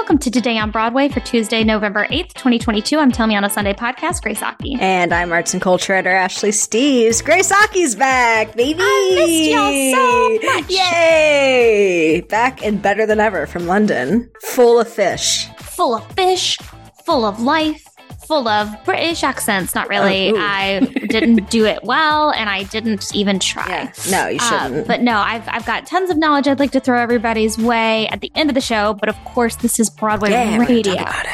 welcome 0.00 0.16
to 0.16 0.30
Today 0.30 0.56
on 0.56 0.70
Broadway 0.70 1.10
for 1.10 1.20
Tuesday, 1.20 1.62
November 1.62 2.06
8th, 2.06 2.32
2022. 2.32 2.98
I'm 2.98 3.12
Tell 3.12 3.26
Me 3.26 3.36
on 3.36 3.44
a 3.44 3.50
Sunday 3.50 3.74
podcast, 3.74 4.22
Grace 4.22 4.40
Aki. 4.40 4.78
And 4.80 5.12
I'm 5.12 5.30
arts 5.30 5.52
and 5.52 5.60
culture 5.60 5.92
editor 5.92 6.16
Ashley 6.16 6.52
Steves. 6.52 7.22
Grace 7.22 7.52
Aki's 7.52 7.96
back, 7.96 8.56
baby! 8.56 8.80
I 8.80 9.14
missed 9.14 9.50
y'all 9.50 9.92
so 9.92 10.54
much. 10.54 10.70
Yay! 10.70 12.22
Back 12.22 12.64
and 12.64 12.80
better 12.80 13.04
than 13.04 13.20
ever 13.20 13.46
from 13.46 13.66
London. 13.66 14.30
Full 14.40 14.80
of 14.80 14.88
fish. 14.88 15.48
Full 15.58 15.94
of 15.96 16.12
fish, 16.12 16.56
full 17.04 17.26
of 17.26 17.38
life, 17.38 17.86
full 18.30 18.46
of 18.46 18.68
British 18.84 19.24
accents. 19.24 19.74
Not 19.74 19.88
really. 19.88 20.30
Oh. 20.30 20.36
I 20.38 20.78
didn't 21.08 21.50
do 21.50 21.64
it 21.66 21.80
well, 21.82 22.30
and 22.30 22.48
I 22.48 22.62
didn't 22.62 23.12
even 23.12 23.40
try. 23.40 23.66
Yeah. 23.68 23.92
No, 24.08 24.28
you 24.28 24.38
Uh, 24.40 24.48
shouldn't. 24.68 24.86
but 24.86 25.00
no, 25.02 25.16
I've, 25.18 25.46
I've 25.48 25.66
got 25.66 25.84
tons 25.86 26.10
of 26.10 26.16
knowledge 26.16 26.46
I'd 26.46 26.60
like 26.60 26.70
to 26.72 26.80
throw 26.80 26.96
everybody's 27.00 27.58
way 27.58 28.06
at 28.08 28.20
the 28.20 28.30
end 28.36 28.48
of 28.48 28.54
the 28.54 28.60
show. 28.60 28.94
But 28.94 29.08
of 29.08 29.16
course, 29.24 29.56
this 29.56 29.80
is 29.80 29.90
Broadway 29.90 30.30
yeah, 30.30 30.56
we're 30.58 30.64
gonna 30.66 30.76
radio. 30.76 30.94
talk 30.94 31.08
about 31.08 31.26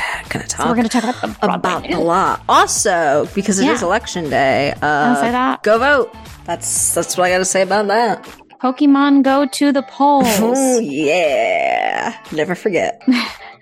it. 0.45 0.51
So 0.51 0.65
we're 0.67 0.75
going 0.75 0.89
to 0.89 1.01
talk 1.01 1.05
about 1.05 1.41
the 1.41 1.53
about 1.53 1.83
the 1.83 1.89
news. 1.91 1.99
law. 1.99 2.41
Also, 2.49 3.29
because 3.35 3.59
it 3.59 3.69
is 3.69 3.81
Yeah. 3.83 3.87
election 3.87 4.31
day, 4.31 4.73
uh, 4.81 5.15
say 5.21 5.31
that. 5.33 5.63
go 5.63 5.79
vote. 5.79 6.15
That's 6.47 6.95
that's 6.95 7.17
what 7.19 7.25
I 7.25 7.31
got 7.31 7.39
to 7.39 7.45
say 7.45 7.61
about 7.63 7.89
that. 7.89 8.25
Pokemon 8.63 9.23
go 9.23 9.45
to 9.47 9.71
the 9.73 9.83
polls. 9.83 10.27
Oh 10.41 10.79
yeah, 10.79 12.17
never 12.33 12.55
forget. 12.55 13.03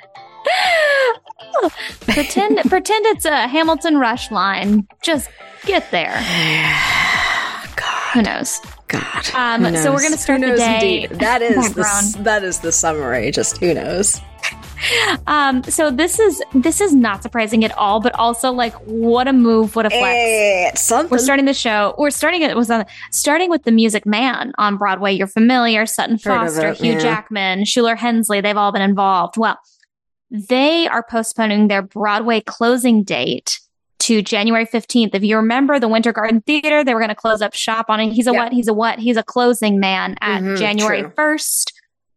pretend 2.01 2.59
pretend 2.69 3.07
it's 3.07 3.25
a 3.25 3.49
Hamilton 3.49 3.99
Rush 3.99 4.31
line. 4.31 4.87
Just 5.03 5.31
get 5.67 5.91
there. 5.91 6.15
God. 7.77 8.13
Who 8.15 8.23
knows? 8.23 8.61
God. 8.89 9.35
Um, 9.35 9.65
who 9.65 9.77
so 9.77 9.93
we're 9.93 10.03
gonna 10.03 10.17
start 10.17 10.41
Who 10.41 10.51
the 10.51 10.57
day 10.57 11.05
Indeed. 11.05 11.19
That 11.21 11.43
is 11.43 11.75
the 11.75 12.23
that 12.23 12.45
is 12.45 12.61
the 12.61 12.73
summary. 12.73 13.31
Just 13.31 13.59
who 13.59 13.75
knows? 13.75 14.21
Um, 15.27 15.63
so 15.63 15.91
this 15.91 16.19
is 16.19 16.43
this 16.53 16.81
is 16.81 16.95
not 16.95 17.23
surprising 17.23 17.65
at 17.65 17.73
all, 17.79 18.01
but 18.01 18.15
also 18.17 18.53
like 18.53 18.75
what 18.85 19.27
a 19.27 19.33
move, 19.33 19.75
what 19.77 19.87
a 19.87 19.91
flex. 19.91 20.75
It's 20.75 20.83
something. 20.83 21.11
We're 21.11 21.19
starting 21.19 21.47
the 21.47 21.55
show. 21.55 21.95
We're 21.97 22.11
starting 22.11 22.43
it 22.43 22.55
was 22.55 22.71
on 22.71 22.85
starting 23.11 23.49
with 23.49 23.63
the 23.63 23.73
Music 23.73 24.05
Man 24.05 24.53
on 24.59 24.77
Broadway. 24.77 25.15
You're 25.15 25.27
familiar, 25.27 25.87
Sutton 25.87 26.19
Foster, 26.19 26.71
it, 26.71 26.79
Hugh 26.79 26.93
yeah. 26.93 26.99
Jackman, 26.99 27.63
Shuler 27.63 27.97
Hensley. 27.97 28.43
They've 28.43 28.57
all 28.57 28.73
been 28.73 28.83
involved. 28.83 29.39
Well, 29.39 29.59
they 30.35 30.89
are 30.89 31.05
postponing 31.09 31.69
their 31.69 31.83
Broadway 31.83 32.41
closing 32.41 33.05
date 33.05 33.61
to 34.01 34.21
January 34.21 34.67
15th. 34.67 35.15
If 35.15 35.23
you 35.23 35.37
remember 35.37 35.79
the 35.79 35.89
Winter 35.89 36.13
Garden 36.13 36.41
Theater, 36.43 36.83
they 36.85 36.93
were 36.93 37.01
going 37.01 37.09
to 37.11 37.15
close 37.15 37.41
up 37.41 37.55
shop 37.55 37.87
on 37.89 38.01
it. 38.01 38.13
He's 38.13 38.27
a 38.27 38.33
Yeah. 38.33 38.43
what? 38.45 38.53
He's 38.53 38.69
a 38.69 38.75
what? 38.75 38.99
He's 38.99 39.17
a 39.17 39.23
closing 39.23 39.79
man 39.79 40.17
at 40.21 40.43
Mhm, 40.43 40.59
January 40.59 41.03
true. 41.03 41.13
1st. 41.17 41.73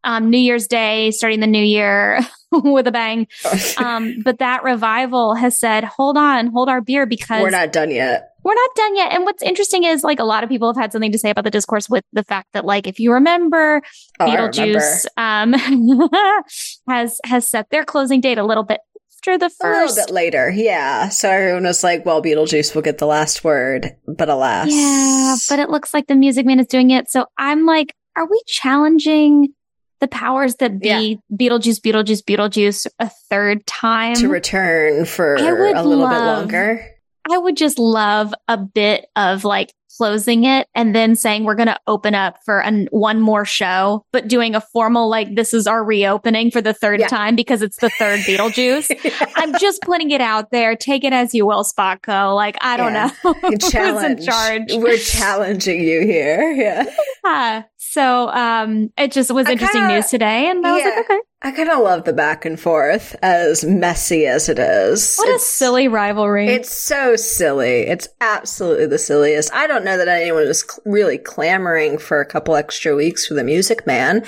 Um, 0.08 0.30
New 0.30 0.38
Year's 0.38 0.68
Day, 0.68 1.12
starting 1.12 1.42
the 1.42 1.48
new 1.48 1.64
year 1.64 2.22
with 2.52 2.88
a 2.88 2.92
bang. 2.92 3.28
Um, 3.78 4.22
but 4.24 4.40
that 4.40 4.64
revival 4.64 5.36
has 5.36 5.60
said, 5.60 5.84
hold 5.84 6.18
on, 6.18 6.48
hold 6.48 6.70
our 6.70 6.82
beer 6.82 7.06
because 7.06 7.42
we're 7.44 7.50
not 7.50 7.72
done 7.74 7.92
yet. 7.92 8.32
we're 8.44 8.56
not 8.56 8.70
done 8.76 8.96
yet. 8.96 9.14
And 9.14 9.24
what's 9.26 9.44
interesting 9.44 9.84
is 9.84 10.04
like 10.04 10.20
a 10.20 10.24
lot 10.24 10.44
of 10.44 10.50
people 10.50 10.70
have 10.74 10.82
had 10.82 10.92
something 10.94 11.12
to 11.12 11.18
say 11.20 11.30
about 11.30 11.44
the 11.44 11.52
discourse 11.52 11.90
with 11.90 12.04
the 12.14 12.24
fact 12.24 12.48
that 12.54 12.66
like 12.66 12.88
if 12.88 13.00
you 13.00 13.12
remember 13.14 13.82
Oh, 14.20 14.26
I 14.26 14.36
remember. 14.36 14.52
Beetlejuice 14.52 15.06
um 15.18 15.54
has 16.90 17.20
has 17.26 17.48
set 17.48 17.70
their 17.70 17.84
closing 17.86 18.22
date 18.22 18.38
a 18.38 18.46
little 18.46 18.64
bit 18.64 18.80
after 19.20 19.38
the 19.38 19.50
first. 19.50 19.64
A 19.64 19.80
little 20.00 20.06
bit 20.08 20.14
later, 20.14 20.50
yeah. 20.50 21.10
So 21.10 21.30
everyone 21.30 21.64
was 21.64 21.84
like, 21.84 22.06
"Well, 22.06 22.22
Beetlejuice 22.24 22.74
will 22.74 22.82
get 22.82 22.98
the 22.98 23.06
last 23.08 23.44
word," 23.44 23.96
but 24.08 24.30
alas, 24.30 24.70
Yeah, 24.72 25.36
but 25.50 25.60
it 25.60 25.70
looks 25.70 25.94
like 25.94 26.08
the 26.08 26.16
Music 26.16 26.46
Man 26.46 26.60
is 26.60 26.68
doing 26.68 26.92
it. 26.92 27.10
So 27.12 27.26
I'm 27.38 27.66
like, 27.66 27.94
are 28.16 28.26
we 28.30 28.42
challenging 28.48 29.54
the 30.00 30.08
powers 30.08 30.56
that 30.56 30.80
be 30.80 30.88
Yeah. 30.90 31.16
Beetlejuice, 31.36 31.80
Beetlejuice, 31.82 32.24
Beetlejuice 32.24 32.88
a 33.00 33.10
third 33.30 33.66
time? 33.66 34.16
to 34.16 34.28
return 34.30 35.06
for 35.06 35.36
a 35.36 35.42
little 35.42 36.08
bit 36.08 36.18
longer. 36.20 36.86
I 37.30 37.38
would 37.38 37.58
just 37.58 37.78
love 37.80 38.34
a 38.48 38.58
bit 38.58 39.08
of 39.16 39.44
like 39.44 39.74
closing 39.98 40.44
it 40.44 40.68
and 40.76 40.94
then 40.96 41.16
saying 41.16 41.44
we're 41.44 41.56
going 41.56 41.68
to 41.68 41.80
open 41.88 42.14
up 42.14 42.38
for 42.46 42.60
an, 42.62 42.88
one 42.92 43.20
more 43.20 43.44
show, 43.46 44.06
but 44.14 44.28
doing 44.28 44.54
a 44.54 44.62
formal 44.62 45.10
like 45.10 45.34
this 45.36 45.56
is 45.56 45.66
our 45.66 45.84
reopening 45.84 46.52
for 46.52 46.62
the 46.62 46.72
third 46.74 47.00
Yeah. 47.00 47.08
time 47.08 47.36
because 47.36 47.64
it's 47.64 47.78
the 47.78 47.90
third 47.90 48.20
Beetlejuice. 48.28 48.92
I'm 49.36 49.58
just 49.60 49.82
putting 49.82 50.12
it 50.12 50.22
out 50.22 50.52
there. 50.52 50.76
Take 50.76 51.04
it 51.04 51.14
as 51.14 51.34
you 51.34 51.48
will, 51.48 51.64
Spotco. 51.64 52.36
Like 52.36 52.58
I 52.62 52.78
don't 52.78 52.94
Yeah. 52.94 53.10
know 53.24 53.34
who's 53.42 53.54
in 53.54 53.60
Challenge. 53.72 54.24
charge. 54.26 54.64
We're 54.74 54.98
challenging 54.98 55.82
you 55.82 56.02
here. 56.02 56.52
Yeah. 56.52 57.64
Yeah. 57.96 58.02
So 58.02 58.30
um, 58.30 58.90
it 58.98 59.12
just 59.12 59.32
was 59.34 59.48
interesting 59.50 59.82
kinda- 59.82 59.96
news 59.96 60.08
today, 60.08 60.50
and 60.50 60.66
I 60.66 60.74
was 60.74 60.84
like, 60.84 60.98
okay, 61.06 61.20
I 61.42 61.52
kind 61.52 61.70
of 61.70 61.80
love 61.80 62.04
the 62.06 62.14
back 62.14 62.46
and 62.46 62.60
forth, 62.60 63.16
as 63.22 63.64
messy 63.64 64.26
as 64.26 64.50
it 64.50 64.58
is. 64.60 65.16
what 65.18 65.36
a 65.36 65.40
silly 65.40 65.88
rivalry. 65.88 66.48
It's 66.48 66.72
so 66.76 67.16
silly. 67.16 67.82
It's 67.88 68.08
absolutely 68.22 68.88
the 68.88 68.98
silliest. 68.98 69.54
I 69.54 69.68
don't 69.68 69.86
know 69.86 69.98
that 69.98 70.08
anyone 70.08 70.48
was 70.48 70.62
cl- 70.62 70.80
really 70.86 71.18
clamoring 71.18 71.98
for 72.00 72.20
a 72.22 72.26
couple 72.26 72.56
extra 72.56 72.96
weeks 72.96 73.28
for 73.28 73.34
the 73.36 73.44
Music 73.44 73.86
Man, 73.88 74.26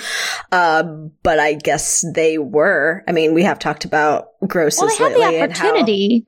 uh, 0.52 0.82
but 1.22 1.38
I 1.38 1.54
guess 1.54 2.04
they 2.14 2.38
were. 2.38 3.02
I 3.08 3.12
mean, 3.12 3.34
we 3.34 3.42
have 3.42 3.58
talked 3.58 3.84
about 3.84 4.28
grosses 4.46 4.80
well, 4.80 4.88
they 4.88 4.96
had 4.96 5.12
lately 5.14 5.36
the 5.36 5.42
and 5.42 5.52
how- 5.56 5.74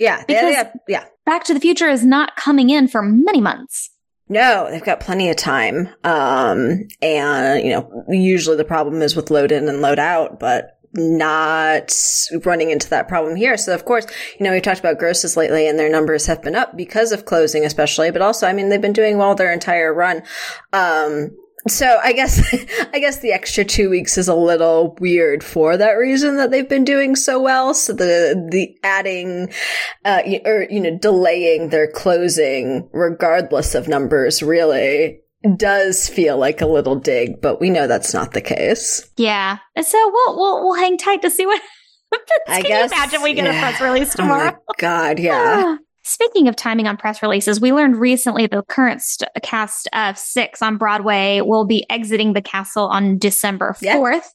yeah, 0.00 0.24
because- 0.26 0.54
have- 0.54 0.72
yeah. 0.88 1.04
Back 1.24 1.44
to 1.44 1.54
the 1.54 1.60
Future 1.60 1.88
is 1.88 2.04
not 2.04 2.34
coming 2.34 2.68
in 2.70 2.88
for 2.88 3.00
many 3.00 3.40
months. 3.40 3.90
No, 4.32 4.68
they've 4.70 4.82
got 4.82 5.00
plenty 5.00 5.28
of 5.28 5.36
time. 5.36 5.90
Um, 6.04 6.88
and, 7.02 7.62
you 7.62 7.70
know, 7.70 8.04
usually 8.08 8.56
the 8.56 8.64
problem 8.64 9.02
is 9.02 9.14
with 9.14 9.30
load 9.30 9.52
in 9.52 9.68
and 9.68 9.82
load 9.82 9.98
out, 9.98 10.40
but 10.40 10.78
not 10.94 11.94
running 12.46 12.70
into 12.70 12.88
that 12.88 13.08
problem 13.08 13.36
here. 13.36 13.58
So 13.58 13.74
of 13.74 13.84
course, 13.84 14.06
you 14.38 14.44
know, 14.44 14.52
we've 14.52 14.62
talked 14.62 14.80
about 14.80 14.98
grosses 14.98 15.36
lately 15.36 15.68
and 15.68 15.78
their 15.78 15.90
numbers 15.90 16.26
have 16.26 16.42
been 16.42 16.56
up 16.56 16.78
because 16.78 17.12
of 17.12 17.26
closing 17.26 17.66
especially, 17.66 18.10
but 18.10 18.22
also, 18.22 18.46
I 18.46 18.54
mean, 18.54 18.70
they've 18.70 18.80
been 18.80 18.94
doing 18.94 19.18
well 19.18 19.34
their 19.34 19.52
entire 19.52 19.92
run. 19.92 20.22
Um, 20.72 21.36
so 21.68 21.98
I 22.02 22.12
guess, 22.12 22.40
I 22.92 22.98
guess 22.98 23.18
the 23.20 23.32
extra 23.32 23.64
two 23.64 23.88
weeks 23.90 24.18
is 24.18 24.28
a 24.28 24.34
little 24.34 24.96
weird 25.00 25.44
for 25.44 25.76
that 25.76 25.92
reason 25.92 26.36
that 26.36 26.50
they've 26.50 26.68
been 26.68 26.84
doing 26.84 27.14
so 27.16 27.40
well. 27.40 27.74
So 27.74 27.92
the, 27.92 28.48
the 28.50 28.76
adding, 28.82 29.52
uh, 30.04 30.22
or, 30.44 30.66
you 30.70 30.80
know, 30.80 30.96
delaying 30.98 31.68
their 31.68 31.90
closing 31.90 32.88
regardless 32.92 33.74
of 33.74 33.88
numbers 33.88 34.42
really 34.42 35.20
does 35.56 36.08
feel 36.08 36.38
like 36.38 36.60
a 36.60 36.66
little 36.66 36.94
dig, 36.96 37.40
but 37.40 37.60
we 37.60 37.68
know 37.70 37.86
that's 37.86 38.14
not 38.14 38.32
the 38.32 38.40
case. 38.40 39.08
Yeah. 39.16 39.58
So 39.82 40.10
we'll 40.12 40.36
we'll 40.36 40.64
we'll 40.64 40.74
hang 40.74 40.96
tight 40.98 41.22
to 41.22 41.30
see 41.30 41.46
what 41.46 41.60
happens. 42.12 42.28
I 42.46 42.60
Can 42.62 42.68
guess- 42.70 42.90
you 42.90 42.96
imagine 42.96 43.22
we 43.22 43.34
get 43.34 43.44
yeah. 43.46 43.56
a 43.58 43.60
press 43.60 43.80
release 43.80 44.14
Oh 44.14 44.22
tomorrow? 44.22 44.56
God, 44.78 45.18
yeah. 45.18 45.76
Speaking 46.04 46.48
of 46.48 46.56
timing 46.56 46.88
on 46.88 46.96
press 46.96 47.22
releases, 47.22 47.60
we 47.60 47.72
learned 47.72 47.96
recently 48.00 48.46
the 48.46 48.62
current 48.68 49.02
st- 49.02 49.30
cast 49.42 49.88
of 49.92 50.18
six 50.18 50.60
on 50.60 50.76
Broadway 50.76 51.40
will 51.42 51.64
be 51.64 51.86
exiting 51.88 52.32
the 52.32 52.42
castle 52.42 52.86
on 52.88 53.18
December 53.18 53.76
Yeah. 53.80 53.96
4th, 53.96 54.30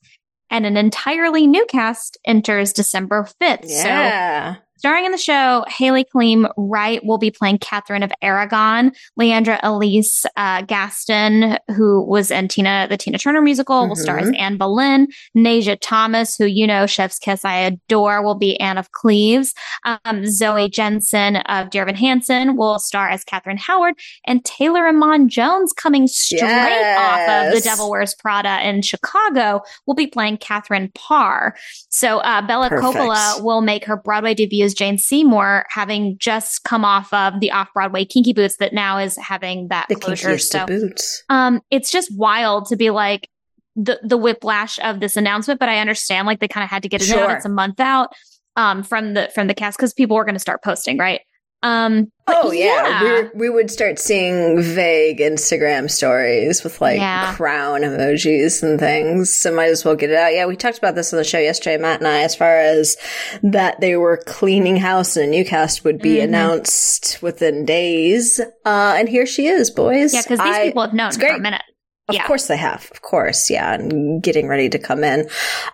and 0.50 0.66
an 0.66 0.78
entirely 0.78 1.46
new 1.46 1.66
cast 1.66 2.18
enters 2.26 2.72
December 2.72 3.28
5th. 3.42 3.66
So 3.70 3.88
Yeah. 3.88 4.56
Starring 4.78 5.06
in 5.06 5.12
the 5.12 5.18
show, 5.18 5.66
Hailee 5.68 6.06
Kaleem 6.14 6.48
Wright 6.56 7.04
will 7.04 7.18
be 7.18 7.32
playing 7.32 7.58
Catherine 7.58 8.04
of 8.04 8.12
Aragon. 8.22 8.92
Leandra 9.20 9.60
Ellis 9.64 10.24
uh, 10.36 10.62
Gaston, 10.62 11.58
who 11.76 12.04
was 12.04 12.30
in 12.30 12.48
Tina, 12.48 12.86
the 12.88 12.96
Tina 12.96 13.18
Turner 13.18 13.42
musical, 13.42 13.88
will 13.88 13.96
star 13.96 14.20
as 14.20 14.28
Mhm. 14.30 14.40
Anne 14.40 14.58
Boleyn. 14.58 15.08
Nasia 15.36 15.78
Thomas, 15.82 16.36
who 16.36 16.46
you 16.46 16.68
know, 16.68 16.86
Chef's 16.86 17.18
Kiss 17.18 17.44
I 17.44 17.56
adore, 17.56 18.22
will 18.22 18.36
be 18.36 18.60
Anne 18.60 18.78
of 18.78 18.92
Cleves. 18.92 19.56
Um, 19.84 20.28
Zoe 20.28 20.70
Jensen 20.70 21.38
of 21.38 21.72
Dear 21.72 21.82
Evan 21.82 21.96
Hansen 21.96 22.56
will 22.56 22.78
star 22.78 23.10
as 23.10 23.24
Catherine 23.24 23.58
Howard. 23.58 23.96
And 24.28 24.46
Taylor 24.46 24.88
Iman 24.88 25.28
Jones, 25.28 25.74
coming 25.74 26.06
straight 26.08 26.44
off 26.44 27.48
of 27.48 27.54
The 27.56 27.62
Devil 27.64 27.90
Wears 27.90 28.14
Prada 28.14 28.60
in 28.68 28.84
Chicago, 28.84 29.64
will 29.88 29.96
be 29.96 30.06
playing 30.06 30.38
Catherine 30.38 30.92
Parr. 30.94 31.56
So 31.90 32.20
uh, 32.20 32.46
Bella 32.46 32.70
Perfect. 32.70 32.96
Coppola 32.96 33.44
will 33.44 33.62
make 33.62 33.84
her 33.86 33.98
Broadway 33.98 34.36
debut 34.36 34.67
as 34.68 34.76
Jane 34.76 35.00
Seymour, 35.00 35.66
having 35.70 36.16
just 36.20 36.64
come 36.64 36.86
off 36.86 37.12
of 37.12 37.40
the 37.40 37.50
off-Broadway 37.52 38.06
Kinky 38.06 38.34
Boots 38.34 38.58
that 38.58 38.74
now 38.74 39.00
is 39.00 39.18
having 39.18 39.70
that 39.70 39.88
The 39.90 39.96
closure. 39.96 40.38
So 40.38 40.68
boots. 40.68 41.24
um, 41.30 41.62
it's 41.72 41.90
just 41.90 42.16
wild 42.16 42.68
to 42.68 42.76
be 42.76 42.92
like 42.92 43.28
the 43.76 44.00
the 44.04 44.18
whiplash 44.18 44.78
of 44.80 45.00
this 45.00 45.16
announcement, 45.16 45.60
but 45.60 45.70
I 45.70 45.80
understand 45.80 46.28
like 46.28 46.40
they 46.40 46.48
kind 46.48 46.64
of 46.64 46.70
had 46.70 46.84
to 46.84 46.90
get 46.90 47.02
it 47.02 47.10
out. 47.12 47.32
It's 47.32 47.46
a 47.46 47.50
month 47.50 47.80
out 47.80 48.14
um 48.56 48.84
from 48.84 49.14
the 49.14 49.30
from 49.34 49.48
the 49.48 49.54
cast 49.54 49.78
because 49.78 49.94
people 49.94 50.16
were 50.16 50.26
going 50.26 50.36
to 50.36 50.40
start 50.40 50.64
posting, 50.64 50.98
right? 50.98 51.22
Um, 51.64 52.12
Oh 52.30 52.52
yeah, 52.52 53.22
We, 53.34 53.48
we 53.48 53.50
would 53.50 53.72
start 53.72 54.00
seeing 54.00 54.62
vague 54.62 55.20
Instagram 55.20 55.90
stories 55.90 56.62
with 56.64 56.82
like 56.82 57.00
Yeah. 57.00 57.34
crown 57.36 57.82
emojis 57.82 58.62
and 58.64 58.78
things. 58.80 59.34
So 59.34 59.54
might 59.56 59.70
as 59.70 59.86
well 59.86 59.96
get 59.96 60.10
it 60.10 60.18
out. 60.18 60.34
Yeah, 60.34 60.46
we 60.46 60.56
talked 60.58 60.78
about 60.78 60.96
this 60.96 61.14
on 61.14 61.18
the 61.18 61.24
show 61.24 61.40
yesterday, 61.40 61.78
Matt 61.82 62.00
and 62.02 62.08
I, 62.08 62.24
as 62.24 62.36
far 62.36 62.58
as 62.58 62.98
that 63.44 63.80
they 63.80 63.96
were 63.96 64.22
cleaning 64.28 64.76
house 64.78 65.16
and 65.16 65.26
a 65.28 65.30
new 65.30 65.46
cast 65.46 65.84
would 65.86 66.00
be 66.00 66.16
Mhm. 66.18 66.24
announced 66.26 67.20
within 67.24 67.66
days. 67.66 68.40
Uh, 68.66 68.96
and 68.98 69.08
here 69.08 69.26
she 69.26 69.48
is, 69.48 69.72
boys. 69.72 70.14
yeah, 70.14 70.22
because 70.24 70.40
these 70.40 70.56
I- 70.56 70.66
people 70.68 70.82
have 70.84 70.94
known 70.94 71.08
it's 71.08 71.18
for 71.18 71.28
a 71.28 71.40
minute. 71.40 71.62
Of 72.10 72.16
Yeah. 72.16 72.26
course 72.28 72.48
they 72.48 72.58
have. 72.58 72.88
Of 72.92 73.02
course, 73.02 73.50
yeah, 73.50 73.74
and 73.74 74.22
getting 74.24 74.48
ready 74.48 74.70
to 74.70 74.80
come 74.80 75.04
in. 75.04 75.28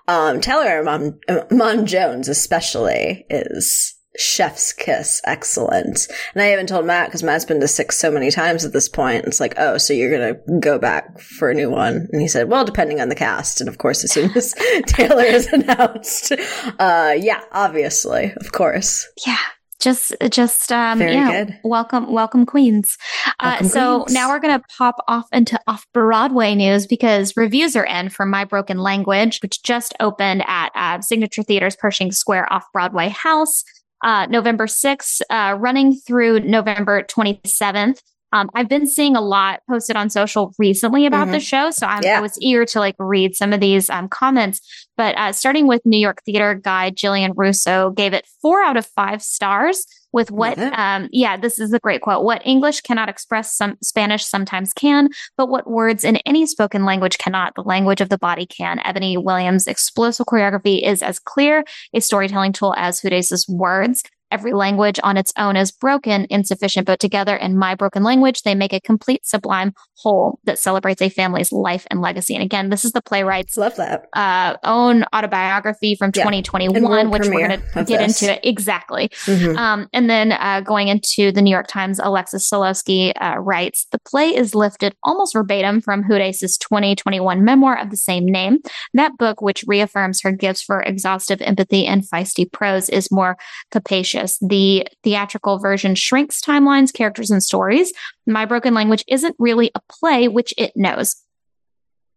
Um, 0.07 0.39
Taylor 0.41 0.83
Mon, 0.83 1.19
Mon 1.51 1.85
Jones, 1.85 2.27
especially, 2.27 3.25
is 3.29 3.93
chef's 4.17 4.73
kiss 4.73 5.21
excellent. 5.25 6.07
And 6.33 6.41
I 6.41 6.47
haven't 6.47 6.67
told 6.67 6.85
Matt 6.85 7.07
because 7.07 7.23
Matt's 7.23 7.45
been 7.45 7.59
to 7.59 7.67
six 7.67 7.97
so 7.97 8.11
many 8.11 8.31
times 8.31 8.65
at 8.65 8.73
this 8.73 8.87
point. 8.89 9.25
It's 9.25 9.39
like, 9.39 9.55
oh, 9.57 9.77
so 9.77 9.93
you're 9.93 10.11
gonna 10.11 10.59
go 10.59 10.77
back 10.77 11.19
for 11.19 11.49
a 11.49 11.55
new 11.55 11.69
one? 11.69 12.07
And 12.11 12.21
he 12.21 12.27
said, 12.27 12.49
well, 12.49 12.65
depending 12.65 13.01
on 13.01 13.09
the 13.09 13.15
cast. 13.15 13.59
And 13.59 13.69
of 13.69 13.77
course, 13.77 14.03
as 14.03 14.11
soon 14.11 14.31
as 14.31 14.53
Taylor 14.87 15.23
is 15.23 15.47
announced, 15.53 16.31
uh, 16.79 17.13
yeah, 17.17 17.41
obviously, 17.51 18.33
of 18.37 18.51
course. 18.51 19.07
Yeah. 19.25 19.37
Just, 19.79 20.15
just, 20.31 20.71
um, 20.71 20.97
Very 20.97 21.11
yeah. 21.11 21.43
good. 21.43 21.59
Welcome, 21.65 22.09
welcome, 22.09 22.45
Queens. 22.45 22.97
Welcome, 23.43 23.65
uh, 23.65 23.69
so 23.69 24.03
Queens. 24.03 24.13
now 24.13 24.29
we're 24.29 24.39
going 24.39 24.57
to 24.57 24.65
pop 24.77 24.95
off 25.09 25.27
into 25.33 25.59
off 25.67 25.85
Broadway 25.93 26.55
news 26.55 26.87
because 26.87 27.35
reviews 27.35 27.75
are 27.75 27.83
in 27.83 28.07
for 28.07 28.25
My 28.25 28.45
Broken 28.45 28.77
Language, 28.77 29.41
which 29.41 29.61
just 29.61 29.93
opened 29.99 30.41
at 30.47 30.69
uh, 30.73 31.01
Signature 31.01 31.43
Theater's 31.43 31.75
Pershing 31.75 32.13
Square 32.13 32.51
off 32.53 32.63
Broadway 32.71 33.09
House, 33.09 33.65
uh, 34.03 34.27
November 34.27 34.67
6th, 34.67 35.21
uh, 35.29 35.55
running 35.57 35.95
through 35.95 36.41
November 36.41 37.03
27th. 37.03 38.01
Um, 38.33 38.49
I've 38.55 38.67
been 38.67 38.87
seeing 38.87 39.15
a 39.15 39.21
lot 39.21 39.61
posted 39.69 39.95
on 39.95 40.09
social 40.09 40.53
recently 40.57 41.05
about 41.05 41.29
the 41.29 41.39
show, 41.39 41.69
so 41.69 41.85
I'm, 41.85 42.01
Yeah. 42.03 42.17
I 42.17 42.21
was 42.21 42.37
eager 42.41 42.65
to 42.65 42.79
like 42.79 42.95
read 42.97 43.35
some 43.35 43.53
of 43.53 43.59
these 43.59 43.89
um, 43.89 44.09
comments. 44.09 44.59
But 44.97 45.15
uh, 45.17 45.31
starting 45.31 45.67
with 45.67 45.85
New 45.85 45.99
York 45.99 46.21
theater 46.25 46.55
guide 46.55 46.95
Jillian 46.95 47.33
Russo, 47.35 47.91
gave 47.91 48.13
it 48.13 48.27
four 48.41 48.61
out 48.63 48.75
of 48.75 48.85
five 48.87 49.21
stars. 49.21 49.85
With 50.11 50.29
what, 50.29 50.59
it. 50.59 50.71
um, 50.77 51.09
yeah, 51.11 51.37
this 51.37 51.57
is 51.57 51.73
a 51.73 51.79
great 51.79 52.01
quote. 52.01 52.23
What 52.23 52.45
English 52.45 52.81
cannot 52.81 53.09
express, 53.09 53.57
some 53.57 53.77
Spanish 53.81 54.23
sometimes 54.23 54.71
can, 54.71 55.09
but 55.37 55.49
what 55.49 55.67
words 55.67 56.03
in 56.03 56.17
any 56.17 56.45
spoken 56.45 56.85
language 56.85 57.17
cannot, 57.17 57.55
the 57.55 57.63
language 57.63 57.99
of 57.99 58.09
the 58.09 58.19
body 58.19 58.45
can. 58.45 58.79
Ebony 58.85 59.17
Williams' 59.17 59.65
explosive 59.65 60.27
choreography 60.27 60.83
is 60.83 61.01
as 61.01 61.17
clear 61.17 61.63
a 61.95 61.99
storytelling 61.99 62.53
tool 62.53 62.75
as 62.77 63.01
Hudes' 63.01 63.49
words. 63.49 64.03
Every 64.33 64.51
language 64.53 64.99
on 65.03 65.15
its 65.15 65.31
own 65.37 65.55
is 65.55 65.71
broken, 65.71 66.25
insufficient, 66.31 66.87
but 66.87 66.99
together 66.99 67.35
in 67.35 67.55
my 67.55 67.75
broken 67.75 68.01
language, 68.03 68.41
they 68.41 68.55
make 68.55 68.73
a 68.73 68.81
complete 68.81 69.25
sublime 69.27 69.73
whole 69.99 70.39
that 70.45 70.57
celebrates 70.57 71.01
a 71.03 71.09
family's 71.09 71.51
life 71.51 71.85
and 71.91 72.01
legacy. 72.01 72.33
And 72.33 72.43
again, 72.43 72.71
this 72.71 72.83
is 72.83 72.93
the 72.93 73.01
playwright's 73.01 73.57
Love 73.57 73.75
that. 73.75 74.05
uh, 74.13 74.57
own 74.63 75.03
autobiography 75.15 75.93
from 75.95 76.09
Yeah. 76.15 76.23
2021, 76.23 77.11
which 77.11 77.21
we're 77.27 77.47
going 77.47 77.61
to 77.61 77.83
get 77.85 77.99
this. 77.99 78.21
into 78.23 78.33
it. 78.33 78.39
Exactly. 78.43 79.09
Mhm. 79.25 79.55
Um, 79.55 79.87
and 79.93 80.09
then 80.09 80.31
uh, 80.31 80.61
going 80.61 80.87
into 80.87 81.31
the 81.31 81.41
New 81.43 81.51
York 81.51 81.67
Times, 81.67 81.99
Alexis 82.01 82.49
Soloski 82.49 83.11
uh, 83.21 83.37
writes 83.39 83.85
The 83.91 83.99
play 83.99 84.29
is 84.35 84.55
lifted 84.55 84.95
almost 85.03 85.33
verbatim 85.35 85.79
from 85.79 86.03
Hudes' 86.03 86.57
2021 86.57 87.43
memoir 87.45 87.77
of 87.79 87.91
the 87.91 87.97
same 87.97 88.25
name. 88.25 88.59
That 88.95 89.15
book, 89.19 89.41
which 89.41 89.63
reaffirms 89.67 90.21
her 90.23 90.31
gifts 90.31 90.63
for 90.63 90.81
exhaustive 90.81 91.39
empathy 91.41 91.85
and 91.85 92.01
feisty 92.03 92.51
prose, 92.51 92.89
is 92.89 93.11
more 93.11 93.37
capacious. 93.69 94.22
The 94.41 94.87
theatrical 95.03 95.59
version 95.59 95.95
shrinks 95.95 96.41
timelines, 96.41 96.93
characters, 96.93 97.31
and 97.31 97.43
stories. 97.43 97.93
My 98.25 98.45
Broken 98.45 98.73
Language 98.73 99.03
isn't 99.07 99.35
really 99.39 99.71
a 99.75 99.81
play, 99.89 100.27
which 100.27 100.53
it 100.57 100.73
knows. 100.75 101.15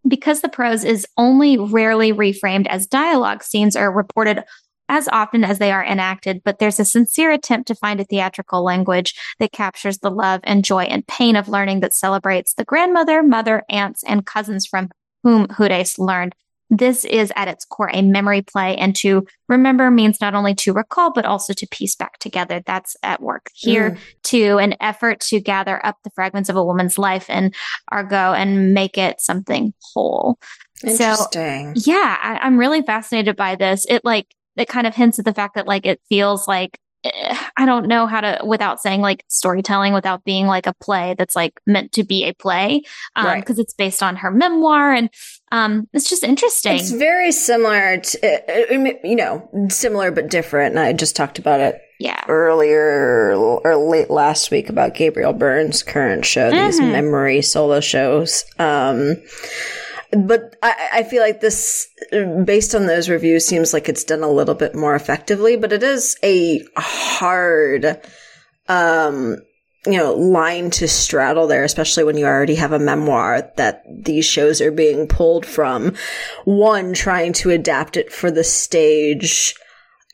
Because 0.06 0.40
the 0.40 0.48
prose 0.48 0.84
is 0.84 1.06
only 1.16 1.58
rarely 1.58 2.12
reframed 2.12 2.68
as 2.68 2.86
dialogue, 2.86 3.42
scenes 3.42 3.74
are 3.74 3.90
reported 3.90 4.44
as 4.88 5.08
often 5.08 5.44
as 5.44 5.58
they 5.58 5.72
are 5.72 5.84
enacted, 5.84 6.42
but 6.44 6.58
there's 6.58 6.78
a 6.78 6.84
sincere 6.84 7.32
attempt 7.32 7.66
to 7.68 7.74
find 7.74 8.00
a 8.00 8.04
theatrical 8.04 8.62
language 8.62 9.14
that 9.40 9.52
captures 9.52 9.98
the 9.98 10.10
love 10.10 10.40
and 10.44 10.64
joy 10.64 10.84
and 10.84 11.06
pain 11.06 11.34
of 11.34 11.48
learning 11.48 11.80
that 11.80 11.94
celebrates 11.94 12.54
the 12.54 12.64
grandmother, 12.64 13.22
mother, 13.22 13.64
aunts, 13.68 14.04
and 14.04 14.26
cousins 14.26 14.64
from 14.66 14.90
whom 15.22 15.48
Hudes 15.48 15.98
learned. 15.98 16.34
This 16.68 17.04
is 17.04 17.32
at 17.36 17.46
its 17.48 17.64
core 17.64 17.90
a 17.92 18.02
memory 18.02 18.42
play, 18.42 18.76
and 18.76 18.94
to 18.96 19.26
remember 19.48 19.90
means 19.90 20.20
not 20.20 20.34
only 20.34 20.54
to 20.56 20.72
recall, 20.72 21.12
but 21.12 21.24
also 21.24 21.52
to 21.52 21.66
piece 21.70 21.94
back 21.94 22.18
together. 22.18 22.60
That's 22.66 22.96
at 23.02 23.22
work 23.22 23.46
here 23.54 23.92
Mm. 23.92 23.98
to 24.24 24.58
an 24.58 24.74
effort 24.80 25.20
to 25.28 25.40
gather 25.40 25.84
up 25.86 25.96
the 26.02 26.10
fragments 26.10 26.48
of 26.48 26.56
a 26.56 26.64
woman's 26.64 26.98
life 26.98 27.30
in 27.30 27.52
Argo 27.88 28.32
and 28.32 28.74
make 28.74 28.98
it 28.98 29.20
something 29.20 29.74
whole. 29.94 30.38
So 30.80 30.88
Interesting. 30.88 31.74
yeah, 31.76 32.18
I, 32.22 32.38
I'm 32.42 32.58
really 32.58 32.82
fascinated 32.82 33.36
by 33.36 33.54
this. 33.54 33.86
It 33.88 34.04
like 34.04 34.26
it 34.56 34.68
kind 34.68 34.86
of 34.86 34.94
hints 34.94 35.18
at 35.18 35.24
the 35.24 35.34
fact 35.34 35.54
that 35.54 35.66
like 35.66 35.86
it 35.86 36.00
feels 36.08 36.48
like 36.48 36.78
I 37.56 37.66
don't 37.66 37.86
know 37.86 38.06
how 38.06 38.20
to 38.20 38.40
without 38.44 38.80
saying 38.80 39.00
like 39.00 39.24
storytelling 39.28 39.92
without 39.92 40.24
being 40.24 40.46
like 40.46 40.66
a 40.66 40.74
play 40.74 41.14
that's 41.18 41.36
like 41.36 41.60
meant 41.66 41.92
to 41.92 42.04
be 42.04 42.24
a 42.24 42.32
play 42.34 42.82
um 43.16 43.26
Right. 43.26 43.40
because 43.40 43.58
it's 43.58 43.74
based 43.74 44.02
on 44.02 44.16
her 44.16 44.30
memoir 44.30 44.92
and 44.92 45.10
um 45.52 45.88
it's 45.92 46.08
just 46.08 46.22
interesting. 46.24 46.76
It's 46.76 46.90
very 46.90 47.32
similar 47.32 47.98
to, 47.98 48.98
you 49.04 49.16
know, 49.16 49.48
similar 49.68 50.10
but 50.10 50.28
different. 50.30 50.70
And 50.76 50.80
I 50.80 50.92
just 50.92 51.16
talked 51.16 51.38
about 51.38 51.60
it 51.60 51.80
yeah. 52.00 52.22
earlier 52.28 53.34
or 53.36 53.76
late 53.76 54.10
last 54.10 54.50
week 54.50 54.68
about 54.68 54.94
Gabriel 54.94 55.32
Byrne's 55.32 55.82
current 55.82 56.24
show, 56.24 56.50
these 56.50 56.80
Mhm. 56.80 56.92
memory 56.92 57.42
solo 57.42 57.80
shows. 57.80 58.44
Um, 58.58 59.16
but 60.12 60.56
I, 60.62 60.88
I 60.92 61.02
feel 61.02 61.22
like 61.22 61.40
this, 61.40 61.88
based 62.10 62.74
on 62.74 62.86
those 62.86 63.08
reviews, 63.08 63.46
seems 63.46 63.72
like 63.72 63.88
it's 63.88 64.04
done 64.04 64.22
a 64.22 64.30
little 64.30 64.54
bit 64.54 64.74
more 64.74 64.94
effectively. 64.94 65.56
But 65.56 65.72
it 65.72 65.82
is 65.82 66.16
a 66.22 66.60
hard, 66.76 68.00
um, 68.68 69.36
you 69.86 69.98
know, 69.98 70.14
line 70.14 70.70
to 70.70 70.88
straddle 70.88 71.46
there, 71.46 71.64
especially 71.64 72.04
when 72.04 72.18
you 72.18 72.26
already 72.26 72.56
have 72.56 72.72
a 72.72 72.78
memoir 72.78 73.50
that 73.56 73.84
these 73.88 74.24
shows 74.24 74.60
are 74.60 74.72
being 74.72 75.06
pulled 75.06 75.46
from. 75.46 75.94
One, 76.44 76.92
trying 76.92 77.32
to 77.34 77.50
adapt 77.50 77.96
it 77.96 78.12
for 78.12 78.30
the 78.30 78.44
stage, 78.44 79.54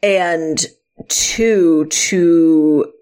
and 0.03 0.65
two, 1.09 1.87
to 1.87 2.93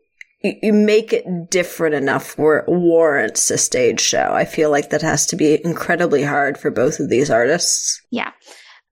you 0.43 0.73
make 0.73 1.13
it 1.13 1.51
different 1.51 1.95
enough 1.95 2.39
where 2.39 2.59
it 2.59 2.69
warrants 2.69 3.51
a 3.51 3.59
stage 3.59 4.01
show. 4.01 4.31
I 4.33 4.45
feel 4.45 4.71
like 4.71 4.91
that 4.91 5.03
has 5.03 5.27
to 5.27 5.37
be 5.37 5.63
incredibly 5.65 6.23
hard 6.23 6.57
for 6.59 6.71
both 6.71 6.99
of 6.99 7.11
these 7.11 7.31
artists. 7.31 8.01
Yeah. 8.11 8.33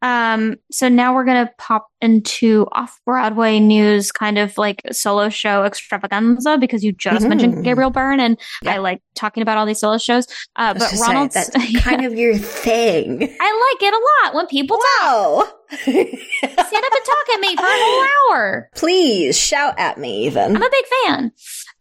Um, 0.02 0.56
so 0.70 0.88
now 0.88 1.14
we're 1.14 1.24
gonna 1.24 1.50
pop 1.58 1.88
into 2.00 2.66
off 2.72 2.98
Broadway 3.04 3.58
news, 3.58 4.12
kind 4.12 4.38
of 4.38 4.56
like 4.56 4.80
solo 4.92 5.28
show 5.28 5.64
extravaganza, 5.64 6.56
because 6.58 6.84
you 6.84 6.92
just 6.92 7.24
Mhm. 7.26 7.28
mentioned 7.28 7.64
Gabriel 7.64 7.90
Byrne, 7.90 8.20
and 8.20 8.38
Yeah. 8.62 8.74
I 8.74 8.76
like 8.78 9.00
talking 9.16 9.42
about 9.42 9.58
all 9.58 9.66
these 9.66 9.80
solo 9.80 9.98
shows. 9.98 10.26
Uh, 10.56 10.74
but 10.74 10.92
Ronald's, 11.00 11.34
that's 11.34 11.50
kind 11.82 12.04
of 12.04 12.14
your 12.14 12.36
thing. 12.36 13.22
I 13.40 13.72
like 13.72 13.82
it 13.82 13.94
a 13.94 14.00
lot 14.24 14.34
when 14.34 14.46
people 14.46 14.78
Wow. 15.00 15.48
stand 15.82 15.96
up 15.98 16.92
and 16.92 17.04
talk 17.04 17.34
at 17.34 17.40
me 17.40 17.56
for 17.56 17.64
a 17.64 17.68
whole 17.68 18.06
hour. 18.32 18.70
Please 18.76 19.36
shout 19.38 19.74
at 19.78 19.98
me, 19.98 20.26
even. 20.26 20.54
I'm 20.56 20.62
a 20.62 20.70
big 20.70 20.84
fan. 21.06 21.32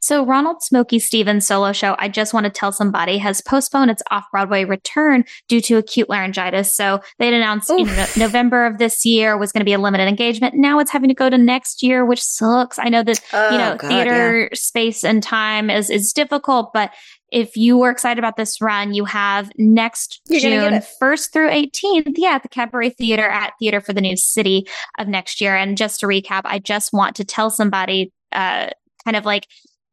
So, 0.08 0.26
Ronald 0.26 0.64
Smokey 0.64 1.00
Stevens' 1.00 1.46
solo 1.46 1.74
show, 1.74 1.94
I 2.00 2.08
Just 2.08 2.34
Want 2.34 2.46
to 2.46 2.50
Tell 2.50 2.72
Somebody, 2.72 3.18
has 3.18 3.42
postponed 3.42 3.92
its 3.92 4.02
off 4.10 4.24
Broadway 4.32 4.64
return 4.64 5.26
due 5.50 5.60
to 5.60 5.76
acute 5.76 6.10
laryngitis. 6.10 6.74
So, 6.74 7.02
they'd 7.20 7.34
announced 7.34 7.70
in 7.70 7.82
Oof. 7.82 8.18
no- 8.18 8.26
November 8.26 8.66
of 8.66 8.78
this 8.78 9.06
year 9.06 9.38
was 9.38 9.52
going 9.52 9.60
to 9.60 9.66
be 9.66 9.74
a 9.74 9.78
limited 9.78 10.08
engagement. 10.08 10.56
Now 10.56 10.80
it's 10.80 10.92
having 10.92 11.10
to 11.10 11.14
go 11.14 11.30
to 11.30 11.38
next 11.38 11.84
year, 11.84 12.06
which 12.06 12.24
sucks. 12.24 12.80
I 12.80 12.88
know 12.88 13.04
that, 13.04 13.20
Oh, 13.34 13.50
you 13.50 13.58
know, 13.58 13.76
God, 13.76 13.90
theater 13.90 14.50
space 14.54 15.04
and 15.04 15.22
time 15.22 15.70
is, 15.70 15.90
is 15.90 16.14
difficult, 16.14 16.72
but 16.72 16.94
if 17.30 17.58
you 17.58 17.78
were 17.78 17.90
excited 17.90 18.18
about 18.18 18.38
this 18.38 18.62
run, 18.62 18.94
you 18.94 19.04
have 19.04 19.52
next 19.58 20.22
You're 20.30 20.40
June 20.40 20.82
1st 21.02 21.34
through 21.34 21.50
18th, 21.50 22.14
yeah, 22.16 22.36
at 22.36 22.44
the 22.44 22.48
Cabaret 22.48 22.92
Theater 22.92 23.28
at 23.28 23.52
Theater 23.60 23.82
for 23.82 23.92
the 23.92 24.00
New 24.00 24.16
City 24.16 24.70
of 25.00 25.10
next 25.10 25.42
year. 25.42 25.58
And 25.58 25.76
just 25.76 26.00
to 26.00 26.06
recap, 26.06 26.44
I 26.46 26.60
just 26.60 26.94
want 26.94 27.18
to 27.18 27.26
tell 27.26 27.50
somebody, 27.50 28.14
uh, 28.32 28.70
kind 29.04 29.18
of 29.18 29.26
like, 29.26 29.48